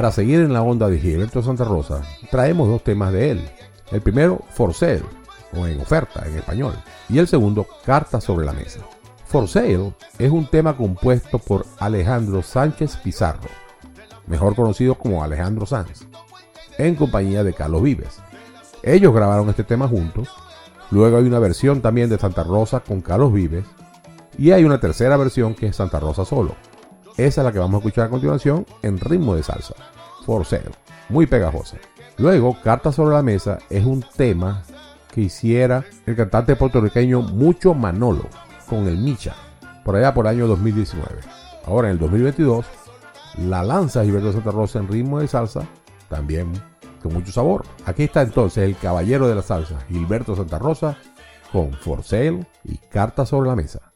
Para 0.00 0.12
seguir 0.12 0.40
en 0.40 0.54
la 0.54 0.62
onda 0.62 0.88
de 0.88 0.98
Gilberto 0.98 1.42
Santa 1.42 1.64
Rosa, 1.64 2.00
traemos 2.30 2.66
dos 2.66 2.82
temas 2.82 3.12
de 3.12 3.32
él. 3.32 3.50
El 3.92 4.00
primero, 4.00 4.40
For 4.54 4.72
Sale, 4.72 5.02
o 5.54 5.66
en 5.66 5.78
oferta 5.78 6.26
en 6.26 6.38
español, 6.38 6.72
y 7.10 7.18
el 7.18 7.28
segundo, 7.28 7.66
Carta 7.84 8.18
sobre 8.18 8.46
la 8.46 8.54
mesa. 8.54 8.80
For 9.26 9.46
Sale 9.46 9.92
es 10.18 10.30
un 10.30 10.46
tema 10.46 10.74
compuesto 10.74 11.38
por 11.38 11.66
Alejandro 11.78 12.42
Sánchez 12.42 12.96
Pizarro, 12.96 13.50
mejor 14.26 14.56
conocido 14.56 14.94
como 14.94 15.22
Alejandro 15.22 15.66
Sanz, 15.66 16.06
en 16.78 16.94
compañía 16.94 17.44
de 17.44 17.52
Carlos 17.52 17.82
Vives. 17.82 18.22
Ellos 18.82 19.12
grabaron 19.12 19.50
este 19.50 19.64
tema 19.64 19.86
juntos, 19.86 20.30
luego 20.90 21.18
hay 21.18 21.24
una 21.24 21.40
versión 21.40 21.82
también 21.82 22.08
de 22.08 22.18
Santa 22.18 22.42
Rosa 22.42 22.80
con 22.80 23.02
Carlos 23.02 23.34
Vives, 23.34 23.66
y 24.38 24.52
hay 24.52 24.64
una 24.64 24.80
tercera 24.80 25.18
versión 25.18 25.54
que 25.54 25.66
es 25.66 25.76
Santa 25.76 26.00
Rosa 26.00 26.24
solo. 26.24 26.56
Esa 27.16 27.40
es 27.40 27.44
la 27.44 27.52
que 27.52 27.58
vamos 27.58 27.74
a 27.74 27.78
escuchar 27.78 28.06
a 28.06 28.10
continuación 28.10 28.66
en 28.82 28.98
ritmo 28.98 29.34
de 29.34 29.42
salsa. 29.42 29.74
For 30.24 30.44
Sale. 30.44 30.70
Muy 31.08 31.26
pegajosa. 31.26 31.76
Luego, 32.18 32.56
Carta 32.62 32.92
sobre 32.92 33.14
la 33.14 33.22
Mesa 33.22 33.58
es 33.70 33.84
un 33.84 34.04
tema 34.16 34.62
que 35.12 35.22
hiciera 35.22 35.84
el 36.06 36.16
cantante 36.16 36.56
puertorriqueño 36.56 37.22
Mucho 37.22 37.74
Manolo 37.74 38.26
con 38.68 38.86
el 38.86 38.98
Micha, 38.98 39.34
por 39.84 39.96
allá 39.96 40.14
por 40.14 40.26
el 40.26 40.36
año 40.36 40.46
2019. 40.46 41.20
Ahora 41.66 41.88
en 41.88 41.92
el 41.92 41.98
2022, 41.98 42.66
la 43.38 43.62
lanza 43.62 44.04
Gilberto 44.04 44.32
Santa 44.32 44.50
Rosa 44.50 44.78
en 44.78 44.88
ritmo 44.88 45.18
de 45.18 45.28
salsa, 45.28 45.66
también 46.08 46.52
con 47.02 47.12
mucho 47.12 47.32
sabor. 47.32 47.64
Aquí 47.86 48.04
está 48.04 48.22
entonces 48.22 48.64
el 48.64 48.76
caballero 48.76 49.28
de 49.28 49.34
la 49.34 49.42
salsa, 49.42 49.80
Gilberto 49.88 50.36
Santa 50.36 50.58
Rosa, 50.58 50.96
con 51.52 51.72
For 51.72 52.04
Sale 52.04 52.46
y 52.64 52.76
Carta 52.76 53.26
sobre 53.26 53.48
la 53.48 53.56
Mesa. 53.56 53.92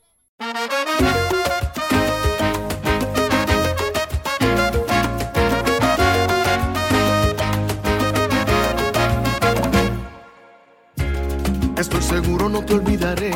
No 12.55 12.65
te 12.65 12.75
olvidaré 12.75 13.33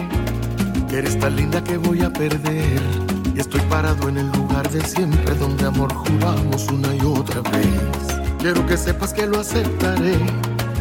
que 0.88 0.98
eres 0.98 1.18
tan 1.18 1.34
linda 1.34 1.62
que 1.64 1.76
voy 1.76 2.02
a 2.02 2.10
perder. 2.10 2.80
Y 3.34 3.40
estoy 3.40 3.60
parado 3.62 4.08
en 4.08 4.18
el 4.18 4.30
lugar 4.30 4.70
de 4.70 4.80
siempre 4.80 5.34
donde 5.34 5.66
amor 5.66 5.92
juramos 5.92 6.68
una 6.68 6.94
y 6.94 7.00
otra 7.00 7.40
vez. 7.50 8.04
Quiero 8.38 8.64
que 8.64 8.76
sepas 8.76 9.12
que 9.12 9.26
lo 9.26 9.40
aceptaré, 9.40 10.16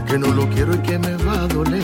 que 0.05 0.19
no 0.19 0.27
lo 0.27 0.47
quiero 0.49 0.75
y 0.75 0.77
que 0.79 0.99
me 0.99 1.15
va 1.25 1.33
a 1.33 1.47
doler. 1.47 1.81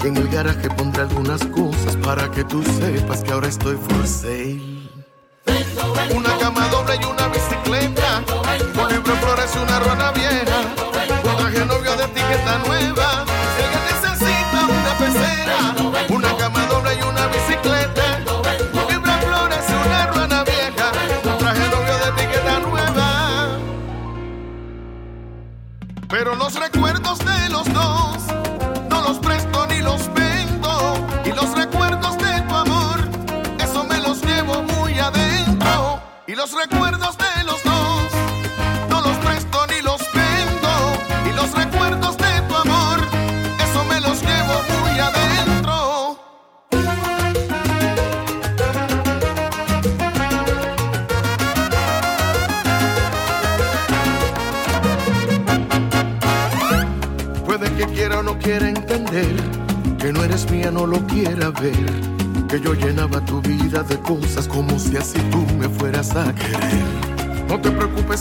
Que 0.00 0.08
en 0.08 0.16
el 0.16 0.28
garaje 0.28 0.68
pondré 0.70 1.02
algunas 1.02 1.44
cosas 1.46 1.94
para 1.98 2.28
que 2.32 2.42
tú 2.42 2.60
sepas 2.80 3.22
que 3.22 3.30
ahora 3.30 3.46
estoy 3.46 3.76
for 3.76 4.04
sale. 4.04 4.60
Una 6.12 6.36
cama 6.38 6.66
doble 6.70 6.94
y 7.00 7.04
una 7.04 7.28
bicicleta. 7.28 8.24
Por 8.74 8.90
ejemplo, 8.90 9.14
flores 9.14 9.50
y 9.54 9.58
una 9.62 9.78
ruana 9.78 10.10
vieja. 10.10 10.58
Traje 11.22 11.64
novio 11.66 11.96
de 11.96 12.04
etiqueta 12.04 12.62
nueva. 12.66 12.97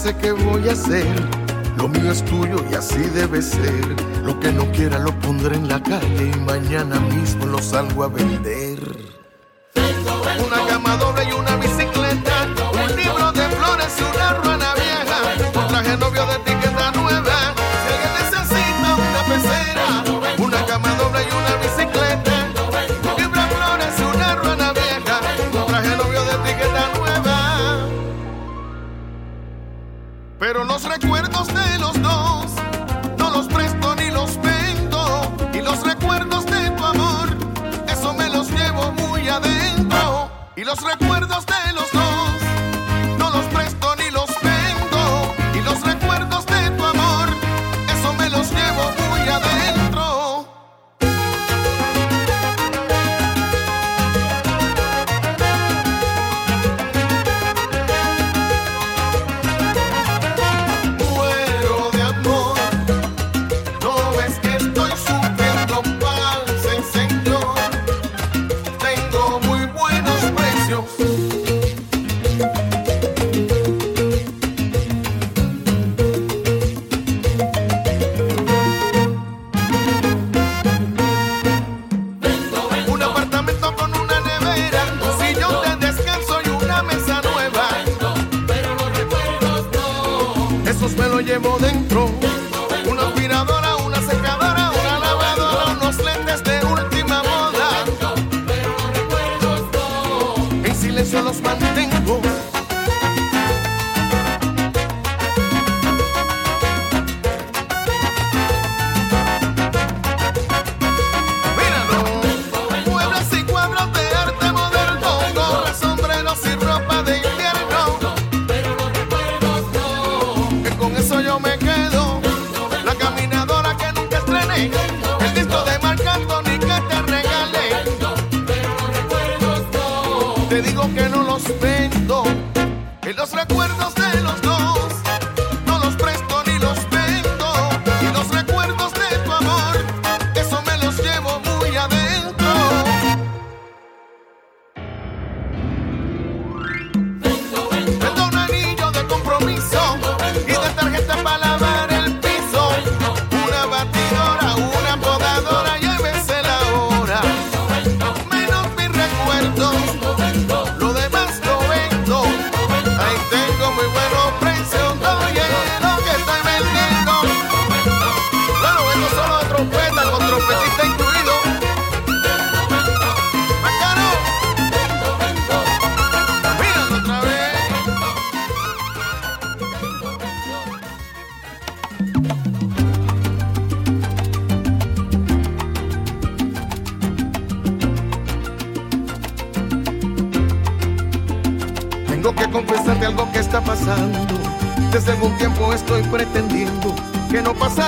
Sé 0.08 0.16
que 0.16 0.32
voy 0.32 0.70
a 0.70 0.72
hacer. 0.72 1.06
Lo 1.78 1.88
mío 1.88 2.12
es 2.12 2.24
tuyo 2.26 2.58
y 2.72 2.76
así 2.76 3.02
debe 3.14 3.42
ser. 3.42 3.86
Lo 4.24 4.40
que 4.40 4.52
no 4.52 4.72
quiera 4.72 5.00
lo 5.00 5.12
pondré 5.20 5.56
en 5.56 5.68
la 5.68 5.82
calle 5.82 6.32
y 6.34 6.40
mañana 6.40 7.00
mismo 7.00 7.46
lo 7.46 7.60
salgo 7.60 8.04
a 8.04 8.08
vender. 8.08 8.67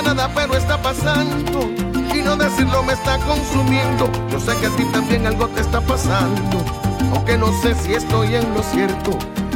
Nada, 0.01 0.29
pero 0.33 0.55
está 0.55 0.81
pasando. 0.81 1.69
Y 2.13 2.21
no 2.21 2.35
decirlo 2.35 2.83
me 2.83 2.93
está 2.93 3.17
consumiendo. 3.19 4.09
Yo 4.29 4.39
sé 4.39 4.55
que 4.57 4.67
a 4.67 4.69
ti 4.71 4.83
también 4.85 5.25
algo 5.25 5.47
te 5.49 5.61
está 5.61 5.81
pasando. 5.81 6.63
Aunque 7.13 7.37
no 7.37 7.47
sé 7.61 7.75
si 7.75 7.93
estoy 7.93 8.35
en 8.35 8.53
lo 8.53 8.63
cierto. 8.63 9.11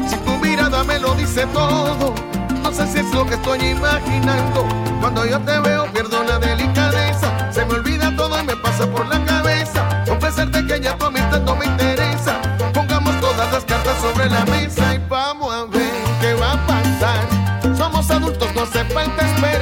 Si 0.08 0.16
tu 0.18 0.32
mirada 0.38 0.84
me 0.84 1.00
lo 1.00 1.14
dice 1.16 1.46
todo. 1.48 2.14
No 2.62 2.72
sé 2.72 2.88
si 2.88 3.00
es 3.00 3.14
lo 3.14 3.26
que 3.26 3.36
estoy 3.36 3.60
imaginando. 3.60 4.66
Cuando 5.00 5.26
yo 5.26 5.40
te 5.42 5.60
veo 5.60 5.86
pierdo 5.94 6.24
la 6.24 6.40
delicadeza. 6.40 7.52
Se 7.52 7.66
me 7.66 7.74
olvida 7.76 8.16
todo 8.16 8.40
y 8.40 8.44
me 8.44 8.56
pasa 8.58 8.88
por 8.88 9.08
la 9.08 9.24
cabeza. 9.26 10.04
Confesarte 10.08 10.66
que 10.66 10.80
ya 10.80 10.98
tu 10.98 11.06
amistad 11.06 11.42
no 11.42 11.56
me 11.56 11.66
interesa. 11.66 12.42
Pongamos 12.74 13.20
todas 13.20 13.52
las 13.52 13.66
cartas 13.66 13.98
sobre 14.02 14.30
la 14.30 14.46
mesa 14.46 14.96
y 14.96 15.02
vamos 15.10 15.54
a 15.54 15.66
ver 15.66 15.92
qué 16.22 16.34
va 16.36 16.54
a 16.54 16.68
pasar. 16.68 17.78
Somos 17.78 18.10
adultos, 18.10 18.48
no 18.56 18.62
hace 18.64 18.84
falta 18.86 19.26
esperar. 19.26 19.53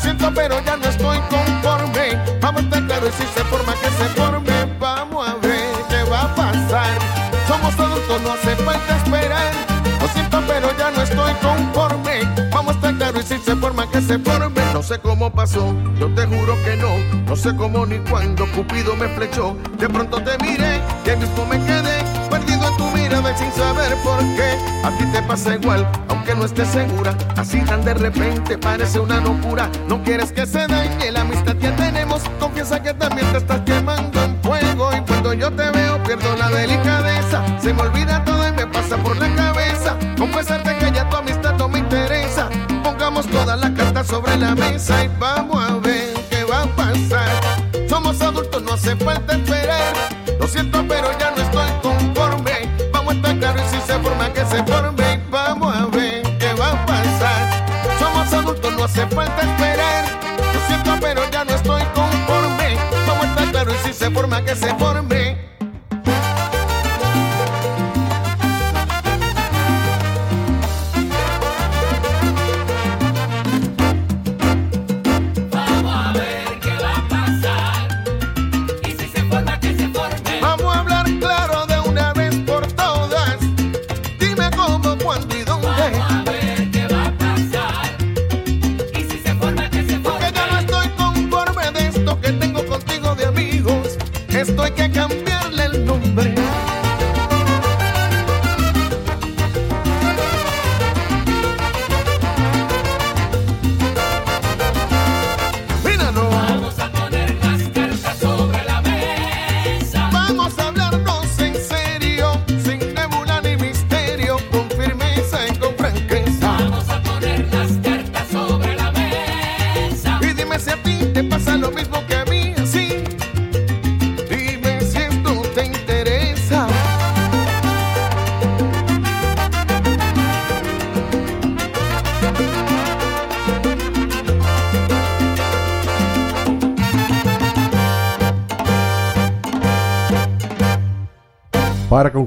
Siento, 0.00 0.32
pero 0.34 0.60
ya 0.64 0.76
no 0.76 0.86
estoy 0.88 1.18
conforme. 1.28 2.18
Vamos 2.40 2.62
a 2.62 2.64
estar 2.64 2.86
claro 2.86 3.08
y 3.08 3.12
si 3.12 3.26
se 3.34 3.44
forma 3.44 3.74
que 3.74 3.90
se 3.90 4.04
forme. 4.20 4.76
Vamos 4.78 5.28
a 5.28 5.34
ver 5.34 5.74
qué 5.88 6.10
va 6.10 6.22
a 6.22 6.34
pasar. 6.34 6.98
Somos 7.46 7.78
adultos, 7.78 8.22
no 8.22 8.32
hace 8.32 8.56
falta 8.56 8.96
esperar. 8.96 9.52
Lo 10.00 10.08
siento, 10.08 10.42
pero 10.46 10.68
ya 10.78 10.90
no 10.90 11.02
estoy 11.02 11.32
conforme. 11.34 12.20
Vamos 12.50 12.74
a 12.74 12.76
estar 12.76 12.96
claro 12.96 13.20
y 13.20 13.22
si 13.22 13.38
se 13.38 13.56
forma 13.56 13.90
que 13.90 14.00
se 14.00 14.18
forme. 14.18 14.62
No 14.72 14.82
sé 14.82 14.98
cómo 15.00 15.30
pasó, 15.30 15.74
yo 15.98 16.08
te 16.14 16.26
juro 16.26 16.56
que 16.64 16.76
no. 16.76 16.96
No 17.26 17.36
sé 17.36 17.54
cómo 17.54 17.84
ni 17.84 17.98
cuándo 17.98 18.46
Cupido 18.52 18.96
me 18.96 19.08
flechó. 19.08 19.56
De 19.78 19.88
pronto 19.88 20.22
te 20.22 20.38
miré 20.38 20.80
y 21.04 21.10
ahí 21.10 21.16
mismo 21.16 21.44
me 21.44 21.59
sin 23.36 23.52
saber 23.52 23.94
por 24.02 24.18
qué. 24.36 24.58
A 24.84 24.90
ti 24.98 25.04
te 25.06 25.22
pasa 25.22 25.54
igual, 25.54 25.86
aunque 26.08 26.34
no 26.34 26.44
estés 26.44 26.68
segura. 26.68 27.14
Así 27.36 27.60
tan 27.62 27.84
de 27.84 27.94
repente 27.94 28.58
parece 28.58 29.00
una 29.00 29.20
locura. 29.20 29.70
No 29.88 30.02
quieres 30.02 30.32
que 30.32 30.46
se 30.46 30.66
dañe 30.66 31.10
la 31.12 31.22
amistad 31.22 31.56
que 31.56 31.68
tenemos. 31.70 32.22
Confiesa 32.38 32.82
que 32.82 32.94
también 32.94 33.30
te 33.32 33.38
estás 33.38 33.60
quemando 33.60 34.22
en 34.22 34.40
fuego. 34.42 34.90
Y 34.96 35.00
cuando 35.02 35.32
yo 35.34 35.50
te 35.52 35.70
veo, 35.70 36.02
pierdo 36.02 36.36
la 36.36 36.48
delicadeza. 36.48 37.42
Se 37.60 37.72
me 37.72 37.82
olvida 37.82 38.24
todo 38.24 38.48
y 38.48 38.52
me 38.52 38.66
pasa 38.66 38.96
por 38.96 39.16
la 39.16 39.34
cabeza. 39.34 39.96
Confesarte 40.18 40.76
que 40.78 40.92
ya 40.92 41.08
tu 41.08 41.16
amistad 41.16 41.54
no 41.56 41.68
me 41.68 41.78
interesa. 41.78 42.48
Pongamos 42.82 43.26
todas 43.26 43.58
las 43.60 43.70
cartas 43.70 44.06
sobre 44.06 44.36
la 44.36 44.54
mesa 44.54 45.04
y 45.04 45.08
vamos 45.18 45.62
a 45.62 45.76
ver 45.76 46.14
qué 46.30 46.44
va 46.44 46.62
a 46.62 46.66
pasar. 46.76 47.88
Somos 47.88 48.20
adultos, 48.20 48.62
no 48.62 48.72
hace 48.74 48.96
falta 48.96 49.34
esperar. 49.34 49.94
Lo 50.38 50.46
siento, 50.46 50.84
pero 50.88 51.10
ya 51.18 51.30
no 51.32 51.39
forma 54.02 54.32
que 54.32 54.44
se 54.46 54.62
forme 54.64 55.20
vamos 55.30 55.74
a 55.74 55.86
ver 55.86 56.22
qué 56.38 56.52
va 56.54 56.72
a 56.72 56.86
pasar. 56.86 57.66
Somos 57.98 58.32
adultos, 58.32 58.72
no 58.76 58.84
hace 58.84 59.06
falta 59.06 59.40
esperar. 59.42 60.04
Lo 60.54 60.66
siento, 60.66 60.96
pero 61.00 61.22
ya 61.30 61.44
no 61.44 61.54
estoy 61.54 61.82
conforme. 61.94 62.76
Vamos 63.06 63.24
a 63.24 63.30
estar 63.30 63.50
claro 63.50 63.72
y 63.72 63.86
si 63.86 63.92
se 63.92 64.10
forma 64.10 64.44
que 64.44 64.56
se 64.56 64.74
forme. 64.74 65.19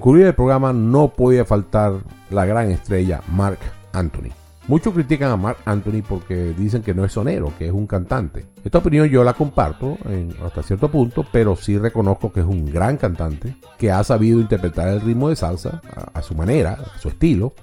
Concluir 0.04 0.26
el 0.28 0.36
programa 0.36 0.74
no 0.74 1.14
podía 1.14 1.46
faltar 1.46 1.94
la 2.30 2.46
gran 2.46 2.70
estrella 2.70 3.22
Mark 3.30 3.60
Anthony. 3.94 4.32
Muchos 4.68 4.94
critican 4.94 5.32
a 5.32 5.38
Mark 5.38 5.60
Anthony 5.64 6.02
porque 6.06 6.54
dicen 6.58 6.82
que 6.84 6.94
no 6.94 7.06
es 7.06 7.14
sonero, 7.14 7.54
que 7.58 7.68
es 7.68 7.72
un 7.72 7.88
cantante. 7.88 8.46
Esta 8.66 8.80
opinión 8.80 9.08
yo 9.08 9.24
la 9.24 9.34
comparto 9.34 9.98
en- 10.10 10.36
hasta 10.46 10.62
cierto 10.62 10.92
punto, 10.92 11.26
pero 11.32 11.56
sí 11.56 11.78
reconozco 11.78 12.34
que 12.34 12.42
es 12.42 12.46
un 12.46 12.66
gran 12.66 12.98
cantante 12.98 13.56
que 13.78 13.94
ha 13.94 14.04
sabido 14.04 14.42
interpretar 14.42 14.90
el 14.90 15.00
ritmo 15.00 15.30
de 15.30 15.38
salsa 15.38 15.82
a, 15.96 16.20
a 16.20 16.22
su 16.22 16.36
manera, 16.36 16.74
a 16.96 17.00
su 17.00 17.08
estilo, 17.08 17.54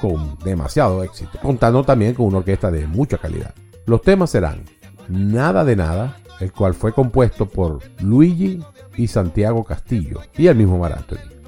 con 0.00 0.38
demasiado 0.38 1.02
éxito, 1.04 1.38
contando 1.42 1.84
también 1.84 2.14
con 2.14 2.24
una 2.24 2.38
orquesta 2.38 2.70
de 2.70 2.86
mucha 2.86 3.18
calidad. 3.18 3.52
Los 3.84 4.00
temas 4.00 4.30
serán 4.30 4.62
Nada 5.08 5.62
de 5.62 5.76
Nada, 5.76 6.16
el 6.40 6.52
cual 6.52 6.72
fue 6.72 6.94
compuesto 6.94 7.44
por 7.50 7.80
Luigi 8.00 8.60
y 8.96 9.08
Santiago 9.08 9.62
Castillo 9.62 10.20
y 10.38 10.46
el 10.46 10.56
mismo 10.56 10.78
Mar 10.78 10.94
Anthony. 10.94 11.41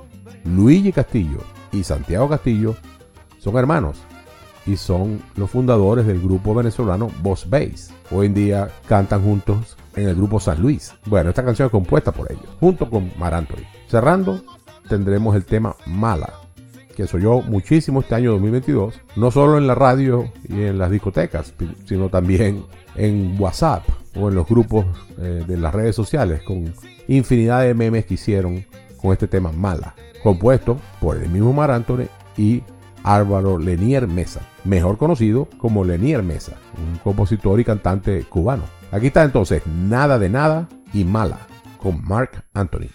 Luigi 0.44 0.92
Castillo 0.92 1.38
y 1.72 1.82
Santiago 1.82 2.28
Castillo 2.28 2.76
son 3.38 3.56
hermanos 3.56 3.98
y 4.66 4.76
son 4.76 5.20
los 5.36 5.50
fundadores 5.50 6.06
del 6.06 6.20
grupo 6.20 6.54
venezolano 6.54 7.10
Boss 7.22 7.48
Bass. 7.48 7.92
Hoy 8.10 8.26
en 8.26 8.34
día 8.34 8.68
cantan 8.88 9.22
juntos 9.22 9.76
en 9.96 10.08
el 10.08 10.14
grupo 10.14 10.40
San 10.40 10.60
Luis. 10.60 10.94
Bueno, 11.06 11.30
esta 11.30 11.44
canción 11.44 11.66
es 11.66 11.72
compuesta 11.72 12.12
por 12.12 12.30
ellos, 12.30 12.46
junto 12.60 12.88
con 12.88 13.10
Mar 13.18 13.34
Anthony. 13.34 13.64
Cerrando, 13.88 14.42
tendremos 14.88 15.36
el 15.36 15.44
tema 15.44 15.76
Mala, 15.86 16.32
que 16.96 17.06
se 17.06 17.16
oyó 17.16 17.42
muchísimo 17.42 18.00
este 18.00 18.14
año 18.14 18.32
2022, 18.32 19.00
no 19.16 19.30
solo 19.30 19.58
en 19.58 19.66
la 19.66 19.74
radio 19.74 20.30
y 20.48 20.62
en 20.62 20.78
las 20.78 20.90
discotecas, 20.90 21.54
sino 21.86 22.08
también 22.08 22.64
en 22.96 23.36
WhatsApp 23.38 23.84
o 24.16 24.28
en 24.28 24.34
los 24.34 24.46
grupos 24.46 24.86
eh, 25.18 25.44
de 25.46 25.56
las 25.56 25.74
redes 25.74 25.96
sociales, 25.96 26.42
con 26.42 26.72
infinidad 27.08 27.62
de 27.62 27.74
memes 27.74 28.06
que 28.06 28.14
hicieron 28.14 28.64
con 29.04 29.12
este 29.12 29.28
tema 29.28 29.52
Mala, 29.52 29.94
compuesto 30.22 30.78
por 30.98 31.18
el 31.18 31.28
mismo 31.28 31.52
Mar 31.52 31.70
Anthony 31.70 32.06
y 32.38 32.62
Álvaro 33.02 33.58
Lenier 33.58 34.08
Mesa, 34.08 34.40
mejor 34.64 34.96
conocido 34.96 35.46
como 35.58 35.84
Lenier 35.84 36.22
Mesa, 36.22 36.52
un 36.78 36.96
compositor 37.00 37.60
y 37.60 37.64
cantante 37.64 38.24
cubano. 38.24 38.62
Aquí 38.90 39.08
está 39.08 39.22
entonces 39.22 39.62
Nada 39.66 40.18
de 40.18 40.30
Nada 40.30 40.70
y 40.94 41.04
Mala 41.04 41.40
con 41.76 42.02
Mark 42.02 42.44
Anthony. 42.54 42.88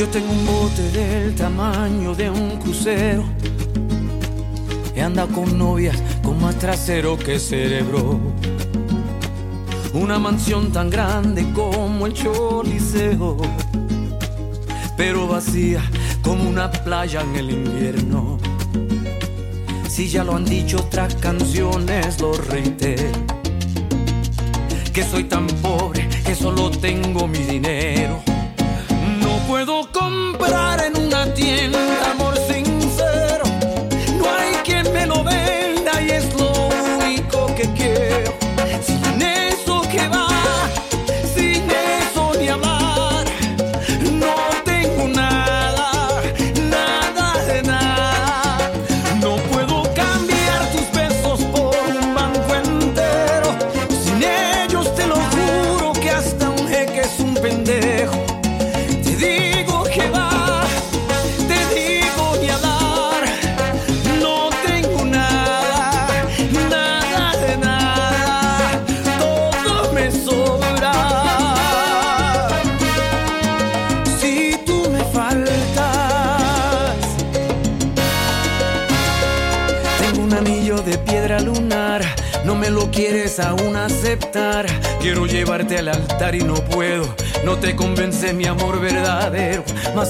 Yo 0.00 0.08
tengo 0.08 0.32
un 0.32 0.46
bote 0.46 0.90
del 0.92 1.34
tamaño 1.34 2.14
de 2.14 2.30
un 2.30 2.56
crucero. 2.56 3.22
He 4.94 5.02
andado 5.02 5.28
con 5.28 5.58
novias 5.58 5.94
con 6.22 6.40
más 6.40 6.58
trasero 6.58 7.18
que 7.18 7.38
cerebro. 7.38 8.18
Una 9.92 10.18
mansión 10.18 10.72
tan 10.72 10.88
grande 10.88 11.44
como 11.52 12.06
el 12.06 12.14
Choliseo 12.14 13.36
pero 14.96 15.28
vacía 15.28 15.82
como 16.22 16.48
una 16.48 16.72
playa 16.72 17.20
en 17.20 17.36
el 17.36 17.50
invierno. 17.50 18.38
Si 19.86 20.08
ya 20.08 20.24
lo 20.24 20.34
han 20.34 20.46
dicho 20.46 20.78
otras 20.78 21.14
canciones, 21.16 22.18
lo 22.22 22.32
reitero. 22.32 23.12
Que 24.94 25.04
soy 25.04 25.24
tan 25.24 25.46
pobre 25.60 26.08
que 26.24 26.34
solo 26.34 26.70
tengo 26.70 27.28
mi 27.28 27.40
dinero. 27.40 28.29
Puedo 29.50 29.84
comprar 29.90 30.78
en 30.80 30.99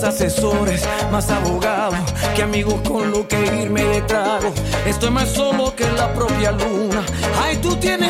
Más 0.00 0.14
asesores, 0.14 0.82
más 1.12 1.28
abogados 1.28 1.98
que 2.34 2.42
amigos 2.42 2.80
con 2.88 3.10
lo 3.10 3.28
que 3.28 3.36
irme 3.60 3.84
de 3.84 4.00
trago. 4.00 4.50
Estoy 4.86 5.10
más 5.10 5.28
solo 5.28 5.76
que 5.76 5.84
la 5.90 6.10
propia 6.14 6.52
luna. 6.52 7.04
Ay, 7.42 7.58
tú 7.58 7.76
tienes 7.76 8.09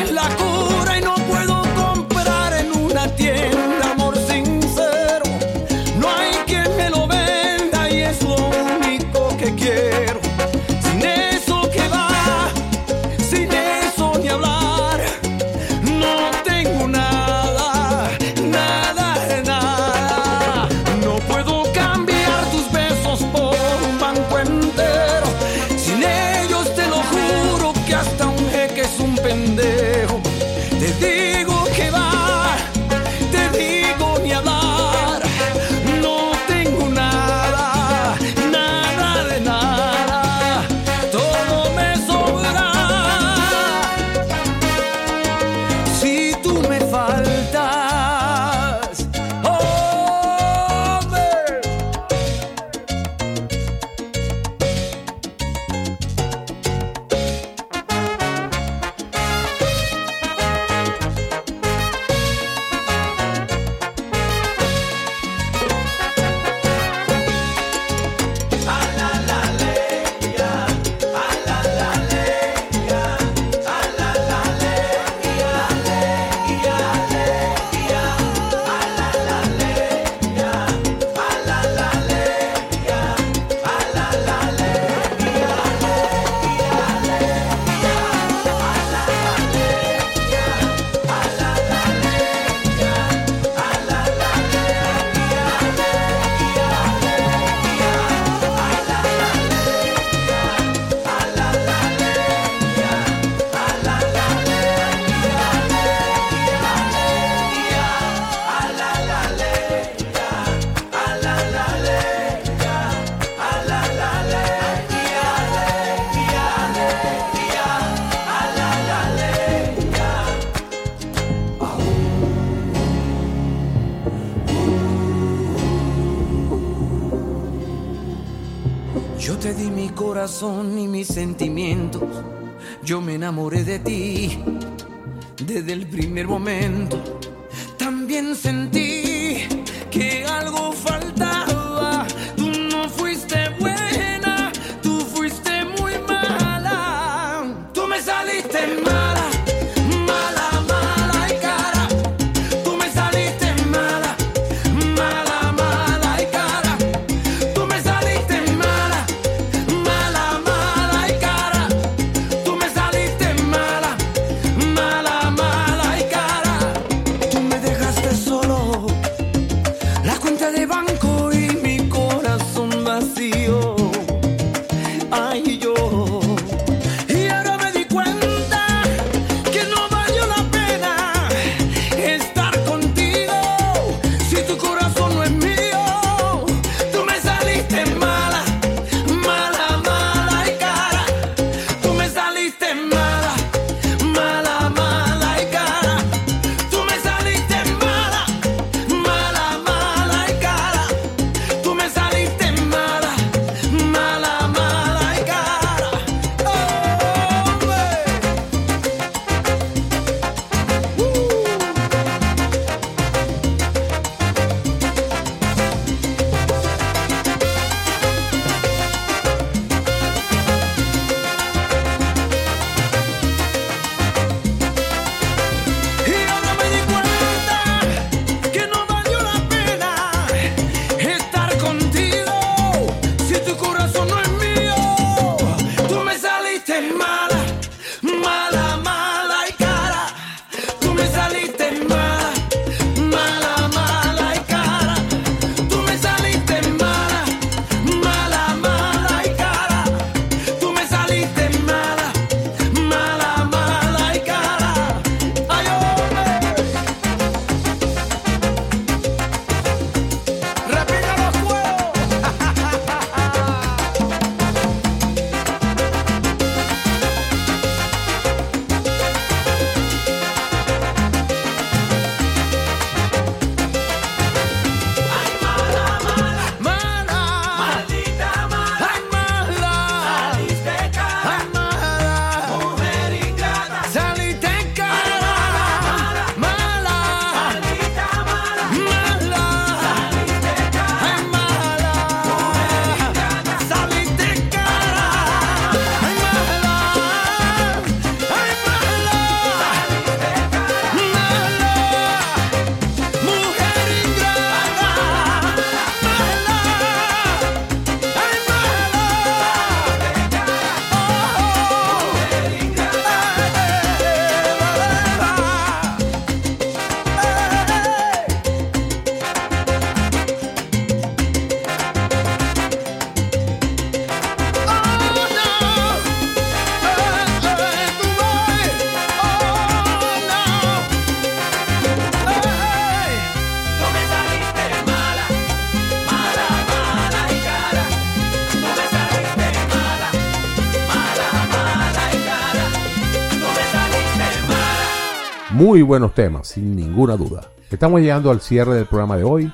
buenos 345.91 346.13
temas, 346.13 346.47
sin 346.47 346.73
ninguna 346.73 347.17
duda. 347.17 347.49
Estamos 347.69 347.99
llegando 347.99 348.31
al 348.31 348.39
cierre 348.39 348.75
del 348.75 348.85
programa 348.85 349.17
de 349.17 349.25
hoy 349.25 349.51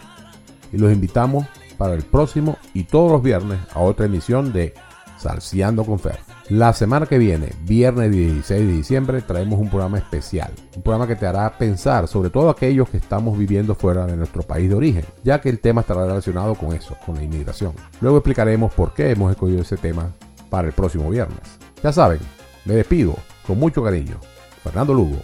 y 0.71 0.77
los 0.77 0.93
invitamos 0.93 1.47
para 1.79 1.95
el 1.95 2.03
próximo 2.03 2.59
y 2.75 2.83
todos 2.83 3.11
los 3.11 3.23
viernes 3.23 3.57
a 3.73 3.79
otra 3.79 4.05
emisión 4.05 4.53
de 4.53 4.75
Salseando 5.17 5.83
con 5.83 5.97
Fer. 5.97 6.19
La 6.49 6.73
semana 6.73 7.07
que 7.07 7.17
viene, 7.17 7.53
viernes 7.63 8.11
16 8.11 8.67
de 8.67 8.71
diciembre, 8.71 9.21
traemos 9.23 9.59
un 9.59 9.67
programa 9.67 9.97
especial. 9.97 10.51
Un 10.75 10.83
programa 10.83 11.07
que 11.07 11.15
te 11.15 11.25
hará 11.25 11.57
pensar 11.57 12.07
sobre 12.07 12.29
todo 12.29 12.51
aquellos 12.51 12.87
que 12.87 12.97
estamos 12.97 13.35
viviendo 13.35 13.73
fuera 13.73 14.05
de 14.05 14.15
nuestro 14.15 14.43
país 14.43 14.69
de 14.69 14.75
origen, 14.75 15.05
ya 15.23 15.41
que 15.41 15.49
el 15.49 15.59
tema 15.59 15.81
estará 15.81 16.05
relacionado 16.05 16.53
con 16.53 16.71
eso, 16.71 16.95
con 17.03 17.15
la 17.15 17.23
inmigración. 17.23 17.73
Luego 17.99 18.17
explicaremos 18.17 18.71
por 18.75 18.93
qué 18.93 19.09
hemos 19.09 19.31
escogido 19.31 19.63
ese 19.63 19.77
tema 19.77 20.11
para 20.51 20.67
el 20.67 20.73
próximo 20.75 21.09
viernes. 21.09 21.39
Ya 21.81 21.91
saben, 21.91 22.19
me 22.63 22.75
despido 22.75 23.15
con 23.47 23.57
mucho 23.57 23.83
cariño. 23.83 24.19
Fernando 24.63 24.93
Lugo, 24.93 25.17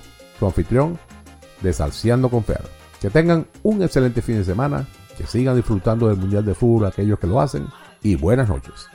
tu 0.43 0.47
anfitrión, 0.47 0.99
Desarciando 1.61 2.29
con 2.29 2.43
Fer. 2.43 2.61
Que 2.99 3.09
tengan 3.09 3.47
un 3.63 3.81
excelente 3.81 4.21
fin 4.21 4.35
de 4.35 4.43
semana, 4.43 4.85
que 5.17 5.25
sigan 5.25 5.55
disfrutando 5.55 6.09
del 6.09 6.17
Mundial 6.17 6.43
de 6.43 6.53
Fútbol 6.53 6.87
aquellos 6.87 7.17
que 7.17 7.27
lo 7.27 7.39
hacen 7.39 7.67
y 8.01 8.17
buenas 8.17 8.49
noches. 8.49 8.87